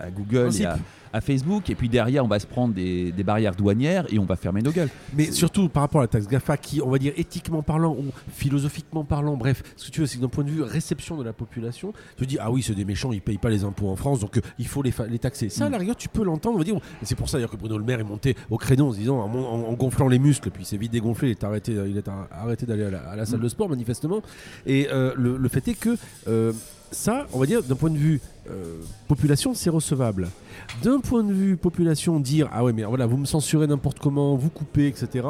à 0.00 0.10
Google 0.10 0.36
et 0.36 0.42
Principe. 0.42 0.66
à, 0.66 0.78
à 1.14 1.20
Facebook, 1.20 1.68
et 1.70 1.74
puis 1.74 1.88
derrière, 1.90 2.24
on 2.24 2.28
va 2.28 2.38
se 2.38 2.46
prendre 2.46 2.72
des, 2.74 3.12
des 3.12 3.22
barrières 3.22 3.54
douanières 3.54 4.06
et 4.12 4.18
on 4.18 4.24
va 4.24 4.34
fermer 4.36 4.62
nos 4.62 4.70
gueules. 4.70 4.88
Mais 5.16 5.30
surtout 5.30 5.68
par 5.68 5.82
rapport 5.82 6.00
à 6.00 6.04
la 6.04 6.08
taxe 6.08 6.26
GAFA, 6.26 6.56
qui, 6.56 6.80
on 6.82 6.88
va 6.90 6.98
dire 6.98 7.12
éthiquement 7.16 7.62
parlant 7.62 7.92
ou 7.92 8.04
philosophiquement 8.34 9.04
parlant, 9.04 9.36
bref, 9.36 9.62
ce 9.76 9.86
que 9.86 9.90
tu 9.92 10.00
veux, 10.00 10.06
c'est 10.06 10.18
point 10.32 10.42
de 10.42 10.50
vue 10.50 10.62
réception 10.62 11.16
de 11.16 11.22
la 11.22 11.32
population, 11.32 11.92
tu 12.16 12.26
dis 12.26 12.38
ah 12.40 12.50
oui, 12.50 12.62
c'est 12.62 12.74
des 12.74 12.84
méchants, 12.84 13.12
ils 13.12 13.20
payent 13.22 13.38
pas 13.38 13.50
les 13.50 13.62
impôts 13.62 13.88
en 13.88 13.94
France, 13.96 14.18
donc 14.18 14.36
euh, 14.38 14.40
il 14.58 14.66
faut 14.66 14.82
les, 14.82 14.92
taxer. 15.20 15.48
Ça, 15.48 15.66
à 15.66 15.68
la 15.68 15.78
rigueur, 15.78 15.94
tu 15.94 16.08
peux 16.08 16.24
l'entendre. 16.24 16.56
On 16.56 16.58
va 16.58 16.64
dire, 16.64 16.76
c'est 17.04 17.14
pour 17.14 17.28
ça 17.28 17.36
d'ailleurs 17.38 17.50
que 17.50 17.56
Bruno 17.56 17.78
Le 17.78 17.84
Maire 17.84 18.00
est 18.00 18.04
monté 18.04 18.36
au 18.50 18.56
créneau 18.58 18.88
en 18.88 18.92
se 18.92 18.98
disant, 18.98 19.18
en, 19.20 19.28
mon- 19.28 19.46
en- 19.46 19.68
en 19.68 19.72
gonflant 19.74 20.08
les 20.08 20.18
muscles, 20.18 20.50
puis 20.50 20.64
il 20.64 20.66
s'est 20.66 20.76
vite 20.76 20.90
dégonflé, 20.92 21.28
il 21.28 21.30
est 21.32 21.44
arrêté, 21.44 21.72
il 21.86 21.96
est 21.96 22.08
ar- 22.08 22.26
arrêté 22.32 22.66
d'aller 22.66 22.84
à 22.84 22.90
la, 22.90 22.98
à 23.10 23.14
la 23.16 23.26
salle 23.26 23.40
de 23.40 23.48
sport 23.48 23.68
manifestement. 23.68 24.22
Et 24.66 24.88
euh, 24.90 25.12
le, 25.16 25.36
le 25.36 25.48
fait 25.48 25.68
est 25.68 25.74
que 25.74 25.96
euh, 26.28 26.52
ça, 26.90 27.26
on 27.32 27.38
va 27.38 27.46
dire, 27.46 27.62
d'un 27.62 27.74
point 27.74 27.88
de 27.90 27.96
vue 27.96 28.20
euh, 28.50 28.76
population, 29.08 29.54
c'est 29.54 29.70
recevable. 29.70 30.28
D'un 30.82 31.00
point 31.00 31.22
de 31.22 31.32
vue 31.32 31.56
population, 31.56 32.20
dire 32.20 32.48
ah 32.52 32.64
ouais 32.64 32.72
mais 32.72 32.82
voilà 32.84 33.06
vous 33.06 33.16
me 33.16 33.24
censurez 33.24 33.66
n'importe 33.66 33.98
comment, 33.98 34.34
vous 34.36 34.50
coupez 34.50 34.88
etc. 34.88 35.26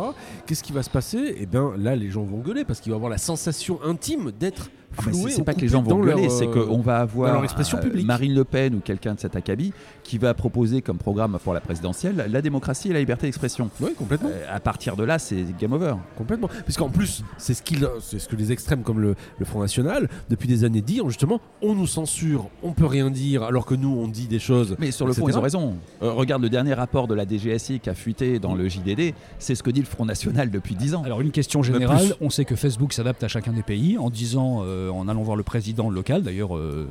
Qu'est-ce 0.46 0.62
qui 0.62 0.72
va 0.72 0.82
se 0.82 0.90
passer? 0.90 1.36
Eh 1.38 1.46
bien 1.46 1.72
là 1.76 1.94
les 1.94 2.10
gens 2.10 2.22
vont 2.24 2.38
gueuler 2.38 2.64
parce 2.64 2.80
qu'ils 2.80 2.90
vont 2.90 2.96
avoir 2.96 3.10
la 3.10 3.18
sensation 3.18 3.78
intime 3.84 4.32
d'être 4.38 4.70
Ah 4.98 5.02
bah, 5.06 5.12
c'est 5.28 5.44
pas 5.44 5.54
que 5.54 5.60
les 5.60 5.68
gens 5.68 5.82
vont 5.82 6.02
leur, 6.02 6.16
gueuler, 6.16 6.28
c'est 6.28 6.46
euh, 6.46 6.66
qu'on 6.66 6.80
va 6.80 6.98
avoir 6.98 7.42
euh, 7.42 7.80
publique. 7.80 8.06
Marine 8.06 8.34
Le 8.34 8.44
Pen 8.44 8.74
ou 8.74 8.80
quelqu'un 8.80 9.14
de 9.14 9.20
cet 9.20 9.36
acabit 9.36 9.72
qui 10.04 10.18
va 10.18 10.34
proposer 10.34 10.82
comme 10.82 10.98
programme 10.98 11.38
pour 11.42 11.54
la 11.54 11.60
présidentielle 11.60 12.26
la 12.28 12.42
démocratie 12.42 12.90
et 12.90 12.92
la 12.92 12.98
liberté 12.98 13.26
d'expression. 13.26 13.70
Oui 13.80 13.94
complètement. 13.94 14.28
Euh, 14.32 14.46
à 14.50 14.60
partir 14.60 14.96
de 14.96 15.04
là, 15.04 15.18
c'est 15.18 15.44
game 15.58 15.72
over. 15.72 15.94
Complètement. 16.16 16.48
Puisqu'en 16.64 16.88
plus, 16.88 17.22
c'est 17.38 17.54
ce, 17.54 17.62
qu'il- 17.62 17.86
c'est 18.00 18.18
ce 18.18 18.28
que 18.28 18.36
les 18.36 18.52
extrêmes 18.52 18.82
comme 18.82 19.00
le, 19.00 19.14
le 19.38 19.44
Front 19.44 19.60
National, 19.60 20.08
depuis 20.30 20.48
des 20.48 20.64
années, 20.64 20.80
disent 20.80 21.02
justement 21.06 21.40
on 21.60 21.74
nous 21.74 21.86
censure, 21.86 22.48
on 22.62 22.72
peut 22.72 22.86
rien 22.86 23.10
dire, 23.10 23.42
alors 23.42 23.64
que 23.66 23.74
nous, 23.74 23.88
on 23.96 24.08
dit 24.08 24.26
des 24.26 24.38
choses. 24.38 24.76
Mais 24.78 24.90
sur 24.90 25.06
le 25.06 25.12
fond, 25.12 25.26
etc. 25.28 25.34
ils 25.36 25.38
ont 25.38 25.42
raison. 25.42 25.76
Euh, 26.02 26.12
regarde 26.12 26.42
le 26.42 26.48
dernier 26.50 26.74
rapport 26.74 27.06
de 27.08 27.14
la 27.14 27.26
DGSI 27.26 27.80
qui 27.80 27.90
a 27.90 27.94
fuité 27.94 28.38
dans 28.38 28.54
le 28.54 28.68
JDD, 28.68 29.14
c'est 29.38 29.54
ce 29.54 29.62
que 29.62 29.70
dit 29.70 29.80
le 29.80 29.86
Front 29.86 30.04
National 30.04 30.50
depuis 30.50 30.74
10 30.74 30.94
ans. 30.94 31.02
Alors 31.04 31.20
une 31.20 31.30
question 31.30 31.62
générale, 31.62 32.14
on 32.20 32.30
sait 32.30 32.44
que 32.44 32.56
Facebook 32.56 32.92
s'adapte 32.92 33.22
à 33.22 33.28
chacun 33.28 33.52
des 33.52 33.62
pays 33.62 33.98
en 33.98 34.10
disant, 34.10 34.62
euh, 34.64 34.88
en 34.90 35.06
allant 35.08 35.22
voir 35.22 35.36
le 35.36 35.42
président 35.42 35.90
local, 35.90 36.22
d'ailleurs 36.22 36.56
euh, 36.56 36.88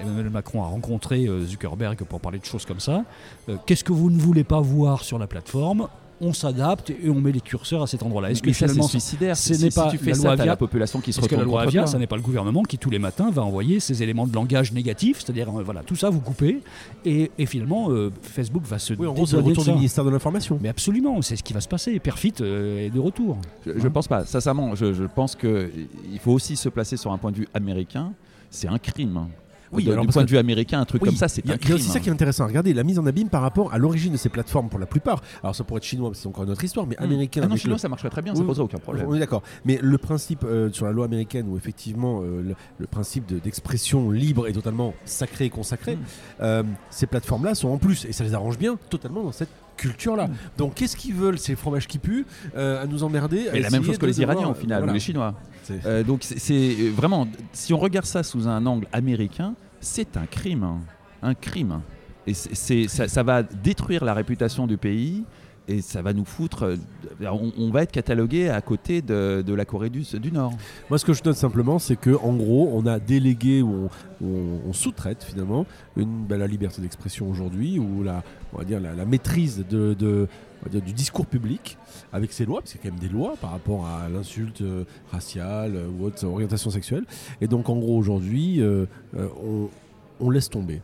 Emmanuel 0.00 0.30
Macron 0.30 0.62
a 0.62 0.66
rencontré 0.66 1.26
euh, 1.26 1.44
Zuckerberg 1.46 1.96
pour 2.04 2.20
parler 2.20 2.27
de 2.36 2.44
choses 2.44 2.66
comme 2.66 2.80
ça, 2.80 3.04
Euh, 3.48 3.56
qu'est-ce 3.64 3.84
que 3.84 3.92
vous 3.94 4.10
ne 4.10 4.18
voulez 4.20 4.44
pas 4.44 4.60
voir 4.60 5.02
sur 5.04 5.18
la 5.18 5.26
plateforme? 5.26 5.88
On 6.20 6.32
s'adapte 6.32 6.90
et 6.90 7.08
on 7.08 7.14
met 7.20 7.30
les 7.30 7.40
curseurs 7.40 7.80
à 7.80 7.86
cet 7.86 8.02
endroit-là. 8.02 8.32
Est-ce 8.32 8.42
que 8.42 8.48
Mais 8.48 8.52
ça, 8.52 8.66
c'est 8.66 8.72
finalement, 8.72 8.88
suicidaire. 8.88 9.36
ce 9.36 9.54
Si- 9.54 9.62
n'est 9.62 9.70
si 9.70 9.78
pas 9.78 9.88
tu 9.88 9.98
fais 9.98 10.10
la 10.10 10.16
ça, 10.16 10.22
loi 10.24 10.32
Avia 10.32 10.46
la 10.46 10.56
population 10.56 11.00
qui 11.00 11.12
se 11.12 11.20
Parce 11.20 11.28
que 11.30 11.36
la 11.36 11.44
loi 11.44 11.58
contre 11.60 11.68
Avia, 11.68 11.82
toi. 11.82 11.86
ça 11.92 11.96
n'est 11.98 12.08
pas 12.08 12.16
le 12.16 12.22
gouvernement 12.22 12.64
qui 12.64 12.76
tous 12.76 12.90
les 12.90 12.98
matins 12.98 13.30
va 13.30 13.44
envoyer 13.44 13.78
ces 13.78 14.02
éléments 14.02 14.26
de 14.26 14.34
langage 14.34 14.72
négatifs, 14.72 15.20
c'est-à-dire 15.20 15.48
euh, 15.56 15.62
voilà 15.62 15.84
tout 15.84 15.94
ça 15.94 16.10
vous 16.10 16.18
coupez 16.18 16.60
et, 17.04 17.30
et 17.38 17.46
finalement 17.46 17.92
euh, 17.92 18.10
Facebook 18.20 18.64
va 18.64 18.80
se 18.80 18.94
Oui, 18.94 19.06
en 19.06 19.12
gros, 19.12 19.26
c'est 19.26 19.36
le 19.36 19.42
retour 19.42 19.62
du 19.62 19.70
ça. 19.70 19.74
ministère 19.76 20.04
de 20.04 20.10
l'Information. 20.10 20.58
Mais 20.60 20.68
absolument, 20.70 21.22
c'est 21.22 21.36
ce 21.36 21.44
qui 21.44 21.52
va 21.52 21.60
se 21.60 21.68
passer. 21.68 21.96
Perfit 22.00 22.34
euh, 22.40 22.86
est 22.86 22.90
de 22.90 22.98
retour. 22.98 23.38
Je, 23.64 23.78
je 23.78 23.86
pense 23.88 24.08
pas. 24.08 24.24
Sincèrement, 24.24 24.74
je, 24.74 24.92
je 24.92 25.04
pense 25.04 25.36
que 25.36 25.70
il 26.12 26.18
faut 26.18 26.32
aussi 26.32 26.56
se 26.56 26.68
placer 26.68 26.96
sur 26.96 27.12
un 27.12 27.18
point 27.18 27.30
de 27.30 27.36
vue 27.36 27.48
américain. 27.54 28.12
C'est 28.50 28.66
un 28.66 28.78
crime. 28.78 29.26
Oui, 29.72 29.84
De- 29.84 29.92
alors 29.92 30.06
du 30.06 30.12
point 30.12 30.24
de 30.24 30.30
vue 30.30 30.38
américain, 30.38 30.80
un 30.80 30.84
truc 30.84 31.02
Oui, 31.02 31.08
comme 31.08 31.16
ça, 31.16 31.28
c'est 31.28 31.42
il 31.44 31.48
y 31.48 31.50
a- 31.50 31.54
un 31.54 31.56
Il 31.56 31.60
y 31.60 31.64
crime. 31.64 31.72
a 31.74 31.76
aussi 31.76 31.88
ça 31.88 32.00
qui 32.00 32.08
est 32.08 32.12
intéressant. 32.12 32.46
Regardez 32.46 32.72
la 32.74 32.84
mise 32.84 32.98
en 32.98 33.06
abîme 33.06 33.28
par 33.28 33.42
rapport 33.42 33.72
à 33.72 33.78
l'origine 33.78 34.12
de 34.12 34.16
ces 34.16 34.28
plateformes 34.28 34.68
pour 34.68 34.78
la 34.78 34.86
plupart. 34.86 35.22
Alors 35.42 35.54
ça 35.54 35.64
pourrait 35.64 35.78
être 35.78 35.84
chinois, 35.84 36.10
c'est 36.14 36.26
encore 36.26 36.44
une 36.44 36.50
autre 36.50 36.64
histoire, 36.64 36.86
mais 36.86 36.96
Hmm. 36.98 37.04
américain. 37.04 37.40
Ah 37.44 37.48
non, 37.48 37.56
chinois, 37.56 37.76
le- 37.76 37.80
ça 37.80 37.88
marcherait 37.88 38.10
très 38.10 38.22
bien, 38.22 38.34
ça 38.34 38.42
poserait 38.42 38.64
aucun 38.64 38.78
problème. 38.78 39.06
On 39.08 39.14
est 39.14 39.18
d'accord. 39.20 39.42
Mais 39.64 39.78
le 39.82 39.98
principe 39.98 40.44
euh, 40.44 40.70
sur 40.72 40.86
la 40.86 40.92
loi 40.92 41.04
américaine, 41.04 41.46
où 41.48 41.56
effectivement 41.56 42.20
euh, 42.22 42.42
le, 42.42 42.54
le 42.78 42.86
principe 42.86 43.26
de- 43.26 43.38
d'expression 43.38 44.10
libre 44.10 44.46
est 44.48 44.52
totalement 44.52 44.94
sacré 45.04 45.46
et 45.46 45.50
consacré, 45.50 45.96
Mm. 45.96 45.98
euh, 46.40 46.62
ces 46.90 47.06
plateformes-là 47.06 47.54
sont 47.54 47.68
en 47.68 47.78
plus, 47.78 48.04
et 48.04 48.12
ça 48.12 48.24
les 48.24 48.34
arrange 48.34 48.58
bien, 48.58 48.78
totalement 48.90 49.22
dans 49.22 49.32
cette 49.32 49.48
culture-là. 49.76 50.26
Mm. 50.26 50.32
Donc 50.58 50.74
qu'est-ce 50.74 50.96
qu'ils 50.96 51.14
veulent, 51.14 51.38
ces 51.38 51.54
fromages 51.54 51.86
qui 51.86 51.98
puent, 51.98 52.26
euh, 52.56 52.82
à 52.82 52.86
nous 52.86 53.04
emmerder 53.04 53.46
Mais 53.52 53.60
la 53.60 53.70
même 53.70 53.84
chose 53.84 53.96
que 53.98 54.06
les 54.06 54.20
Iraniens 54.20 54.48
au 54.48 54.54
final, 54.54 54.78
voilà. 54.78 54.92
ou 54.92 54.94
les 54.94 55.00
Chinois. 55.00 55.34
Euh, 55.86 56.02
donc 56.02 56.22
c'est- 56.22 56.52
euh, 56.52 56.90
vraiment, 56.94 57.26
si 57.52 57.72
on 57.72 57.78
regarde 57.78 58.06
ça 58.06 58.22
sous 58.22 58.48
un 58.48 58.64
angle 58.66 58.86
américain, 58.92 59.54
c'est 59.80 60.16
un 60.16 60.26
crime, 60.26 60.62
hein. 60.64 60.78
un 61.22 61.34
crime. 61.34 61.80
Et 62.26 62.34
ça 62.34 63.22
va 63.22 63.42
détruire 63.42 64.04
la 64.04 64.12
réputation 64.14 64.66
du 64.66 64.76
pays 64.76 65.24
et 65.68 65.82
ça 65.82 66.02
va 66.02 66.12
nous 66.12 66.24
foutre. 66.24 66.64
euh, 66.64 66.76
On, 67.58 67.70
va 67.70 67.82
être 67.82 67.92
catalogué 67.92 68.48
à 68.48 68.60
côté 68.60 69.02
de, 69.02 69.44
la 69.54 69.64
Corée 69.64 69.90
du, 69.90 70.02
Nord. 70.32 70.52
Moi, 70.88 70.98
ce 70.98 71.04
que 71.04 71.12
je 71.12 71.22
note 71.22 71.36
simplement, 71.36 71.78
c'est 71.78 71.96
que 71.96 72.10
en 72.10 72.34
gros, 72.34 72.70
on 72.72 72.86
a 72.86 72.98
délégué 72.98 73.62
ou 73.62 73.88
on, 74.20 74.24
ou 74.24 74.36
on- 74.66 74.70
on 74.70 74.72
sous-traite 74.72 75.22
finalement 75.22 75.66
ben, 75.96 76.38
la 76.38 76.46
liberté 76.46 76.80
d'expression 76.80 77.28
aujourd'hui 77.30 77.78
ou 77.78 78.02
la, 78.02 78.22
maîtrise 79.06 79.64
du 79.68 80.92
discours 80.92 81.26
public 81.26 81.76
avec 82.12 82.32
ces 82.32 82.46
lois, 82.46 82.60
parce 82.60 82.72
qu'il 82.72 82.80
y 82.82 82.86
a 82.86 82.90
quand 82.90 82.96
même 82.96 83.08
des 83.08 83.14
lois 83.14 83.34
par 83.40 83.50
rapport 83.50 83.86
à 83.86 84.08
l'insulte 84.08 84.62
euh, 84.62 84.84
raciale 85.12 85.76
euh, 85.76 85.88
ou 85.88 86.04
autre 86.04 86.24
orientation 86.24 86.70
sexuelle. 86.70 87.04
Et 87.40 87.46
donc, 87.46 87.68
en 87.68 87.76
gros, 87.76 87.96
aujourd'hui, 87.98 88.62
on 90.20 90.30
laisse 90.30 90.48
tomber. 90.48 90.80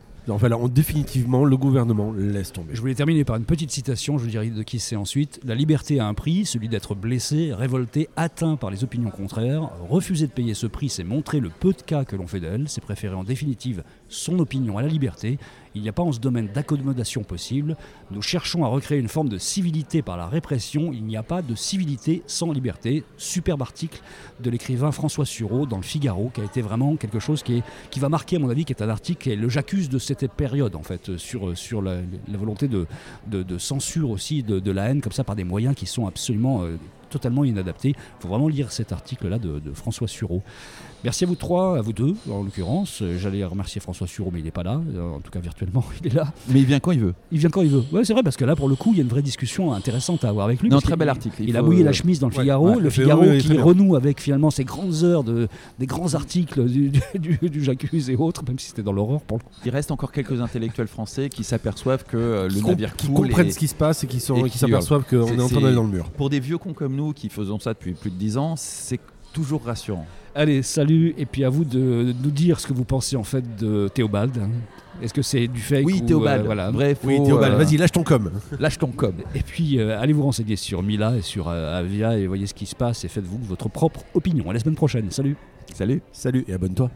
Définitivement, 0.69 1.45
le 1.45 1.55
gouvernement 1.55 2.11
laisse 2.11 2.51
tomber. 2.51 2.73
Je 2.73 2.81
voulais 2.81 2.95
terminer 2.95 3.23
par 3.23 3.35
une 3.35 3.45
petite 3.45 3.69
citation, 3.69 4.17
je 4.17 4.23
vous 4.23 4.29
dirai 4.29 4.49
de 4.49 4.63
qui 4.63 4.79
c'est 4.79 4.95
ensuite. 4.95 5.39
La 5.45 5.53
liberté 5.53 5.99
a 5.99 6.07
un 6.07 6.15
prix, 6.15 6.45
celui 6.45 6.67
d'être 6.67 6.95
blessé, 6.95 7.53
révolté, 7.53 8.09
atteint 8.15 8.55
par 8.55 8.71
les 8.71 8.83
opinions 8.83 9.11
contraires. 9.11 9.69
Refuser 9.87 10.25
de 10.25 10.31
payer 10.31 10.55
ce 10.55 10.65
prix, 10.65 10.89
c'est 10.89 11.03
montrer 11.03 11.39
le 11.39 11.49
peu 11.49 11.73
de 11.73 11.81
cas 11.81 12.05
que 12.05 12.15
l'on 12.15 12.25
fait 12.25 12.39
d'elle, 12.39 12.67
c'est 12.69 12.81
préférer 12.81 13.13
en 13.13 13.23
définitive 13.23 13.83
son 14.09 14.39
opinion 14.39 14.77
à 14.79 14.81
la 14.81 14.87
liberté. 14.87 15.37
Il 15.75 15.81
n'y 15.81 15.89
a 15.89 15.93
pas 15.93 16.03
en 16.03 16.11
ce 16.11 16.19
domaine 16.19 16.47
d'accommodation 16.47 17.23
possible. 17.23 17.75
Nous 18.09 18.21
cherchons 18.21 18.63
à 18.63 18.67
recréer 18.67 18.97
une 18.97 19.09
forme 19.09 19.27
de 19.27 19.37
civilité 19.37 20.01
par 20.01 20.15
la 20.15 20.27
répression. 20.27 20.93
Il 20.93 21.03
n'y 21.03 21.17
a 21.17 21.23
pas 21.23 21.41
de 21.41 21.53
civilité 21.53 22.23
sans 22.27 22.51
liberté. 22.51 23.03
Superbe 23.17 23.61
article 23.61 24.01
de 24.39 24.49
l'écrivain 24.49 24.91
François 24.91 25.25
Sureau 25.25 25.65
dans 25.65 25.77
le 25.77 25.83
Figaro, 25.83 26.31
qui 26.33 26.41
a 26.41 26.45
été 26.45 26.61
vraiment 26.61 26.95
quelque 26.95 27.19
chose 27.19 27.43
qui, 27.43 27.61
va 27.97 28.09
marquer, 28.09 28.37
à 28.37 28.39
mon 28.39 28.49
avis, 28.49 28.63
qui 28.63 28.71
est 28.73 28.81
un 28.81 28.89
article 28.89 29.29
est 29.29 29.35
le 29.35 29.49
j'accuse 29.49 29.89
de 29.89 29.99
cette 29.99 30.31
période, 30.31 30.75
en 30.75 30.83
fait, 30.83 31.17
sur, 31.17 31.81
la, 31.81 31.97
volonté 32.29 32.67
de, 32.67 33.57
censure 33.57 34.09
aussi 34.09 34.43
de, 34.43 34.59
de 34.59 34.71
la 34.71 34.89
haine, 34.89 35.01
comme 35.01 35.11
ça, 35.11 35.23
par 35.23 35.35
des 35.35 35.43
moyens 35.43 35.75
qui 35.75 35.85
sont 35.85 36.07
absolument 36.07 36.63
euh, 36.63 36.77
totalement 37.09 37.43
inadapté. 37.43 37.89
Il 37.89 37.95
faut 38.21 38.27
vraiment 38.27 38.47
lire 38.47 38.71
cet 38.71 38.91
article-là 38.91 39.37
de, 39.39 39.59
de 39.59 39.71
François 39.73 40.07
Sureau. 40.07 40.41
Merci 41.03 41.23
à 41.23 41.27
vous 41.27 41.35
trois, 41.35 41.77
à 41.77 41.81
vous 41.81 41.93
deux 41.93 42.15
en 42.31 42.41
l'occurrence. 42.41 42.99
Euh, 43.03 43.17
J'allais 43.19 43.43
remercier 43.43 43.79
François 43.79 44.07
Sureau, 44.07 44.31
mais 44.33 44.39
il 44.39 44.45
n'est 44.45 44.51
pas 44.51 44.63
là. 44.63 44.81
Euh, 44.95 45.11
En 45.15 45.19
tout 45.19 45.29
cas, 45.31 45.39
virtuellement, 45.39 45.83
il 46.03 46.07
est 46.07 46.13
là. 46.15 46.33
Mais 46.49 46.59
il 46.61 46.65
vient 46.65 46.79
quand 46.79 46.91
il 46.91 46.99
veut. 46.99 47.13
Il 47.31 47.37
vient 47.37 47.49
quand 47.49 47.61
il 47.61 47.69
veut. 47.69 47.83
Ouais, 47.91 48.03
c'est 48.03 48.13
vrai, 48.13 48.23
parce 48.23 48.37
que 48.37 48.45
là, 48.45 48.55
pour 48.55 48.67
le 48.67 48.75
coup, 48.75 48.89
il 48.93 48.97
y 48.97 48.99
a 49.01 49.03
une 49.03 49.09
vraie 49.09 49.21
discussion 49.21 49.71
intéressante 49.73 50.25
à 50.25 50.29
avoir 50.29 50.45
avec 50.47 50.61
lui. 50.61 50.69
Non, 50.69 50.79
très 50.79 50.95
bel 50.95 51.09
article. 51.09 51.35
Il, 51.43 51.49
Il 51.49 51.57
a 51.57 51.61
mouillé 51.61 51.83
la 51.83 51.91
euh, 51.91 51.93
chemise 51.93 52.19
dans 52.19 52.27
le 52.29 52.33
ouais, 52.35 52.41
Figaro. 52.41 52.69
ouais, 52.71 52.79
le 52.79 52.89
Figaro 52.89 53.21
oui, 53.23 53.37
qui 53.37 53.55
renoue 53.57 53.95
avec 53.95 54.19
finalement 54.19 54.49
ses 54.49 54.63
grandes 54.63 55.03
heures 55.03 55.23
de, 55.23 55.47
des 55.77 55.85
grands 55.85 56.15
articles 56.15 56.65
du, 56.65 56.89
du, 56.89 57.01
du- 57.19 57.49
du 57.49 57.63
J'accuse 57.63 58.09
et 58.09 58.15
autres, 58.15 58.43
même 58.47 58.57
si 58.57 58.69
c'était 58.69 58.81
dans 58.83 58.91
l'horreur 58.93 59.21
pour 59.21 59.37
le 59.37 59.43
coup. 59.43 59.51
Il 59.63 59.71
reste 59.71 59.91
encore 59.91 60.11
quelques 60.11 60.41
intellectuels 60.41 60.87
français 60.87 61.29
qui 61.29 61.43
s'aperçoivent 61.43 62.03
que 62.03 62.17
euh, 62.17 62.47
Qui 62.47 62.55
le 62.55 62.61
com- 62.61 62.69
navire 62.71 62.95
qui 62.95 63.07
coule 63.07 63.27
comprennent 63.27 63.47
et- 63.47 63.51
ce 63.51 63.59
qui 63.59 63.67
se 63.67 63.75
passe 63.75 64.03
et 64.03 64.07
qui 64.07 64.17
qui 64.17 64.49
qui 64.49 64.57
s'aperçoivent 64.57 65.03
qu'on 65.07 65.27
est 65.27 65.39
en 65.41 65.47
train 65.49 65.61
d'aller 65.61 65.75
dans 65.75 65.83
le 65.83 65.89
mur. 65.89 66.09
Pour 66.11 66.29
des 66.31 66.39
vieux 66.39 66.57
cons 66.57 66.73
comme 66.73 66.94
nous 66.95 67.13
qui 67.13 67.29
faisons 67.29 67.59
ça 67.59 67.73
depuis 67.73 67.93
plus 67.93 68.09
de 68.11 68.15
10 68.15 68.37
ans, 68.37 68.55
c'est 68.55 68.99
toujours 69.33 69.63
rassurant. 69.63 70.05
Allez, 70.33 70.63
salut, 70.63 71.13
et 71.17 71.25
puis 71.25 71.43
à 71.45 71.49
vous 71.49 71.63
de, 71.63 71.77
de 71.79 72.15
nous 72.23 72.31
dire 72.31 72.59
ce 72.59 72.67
que 72.67 72.73
vous 72.73 72.83
pensez 72.83 73.15
en 73.15 73.23
fait 73.23 73.43
de 73.57 73.87
Théobald. 73.93 74.31
Est-ce 75.01 75.13
que 75.13 75.21
c'est 75.21 75.47
du 75.47 75.59
fake 75.59 75.85
Oui, 75.85 75.99
ou, 76.01 76.05
Théobald. 76.05 76.41
euh, 76.41 76.45
voilà. 76.45 76.71
Bref, 76.71 76.99
Oui, 77.03 77.21
Théobald, 77.23 77.53
euh, 77.53 77.57
vas-y, 77.57 77.77
lâche 77.77 77.91
ton 77.91 78.03
com. 78.03 78.31
lâche 78.59 78.77
ton 78.77 78.87
com. 78.91 79.13
Et 79.33 79.39
puis 79.41 79.79
euh, 79.79 79.99
allez 79.99 80.13
vous 80.13 80.23
renseigner 80.23 80.55
sur 80.55 80.81
Mila 80.83 81.15
et 81.17 81.21
sur 81.21 81.47
euh, 81.49 81.77
Avia 81.79 82.17
et 82.17 82.27
voyez 82.27 82.47
ce 82.47 82.53
qui 82.53 82.65
se 82.65 82.75
passe 82.75 83.03
et 83.03 83.07
faites-vous 83.09 83.39
votre 83.43 83.69
propre 83.69 84.01
opinion. 84.13 84.49
À 84.49 84.53
la 84.53 84.59
semaine 84.59 84.75
prochaine. 84.75 85.11
Salut. 85.11 85.35
Salut. 85.73 86.01
Salut 86.13 86.43
et 86.47 86.53
abonne-toi. 86.53 86.89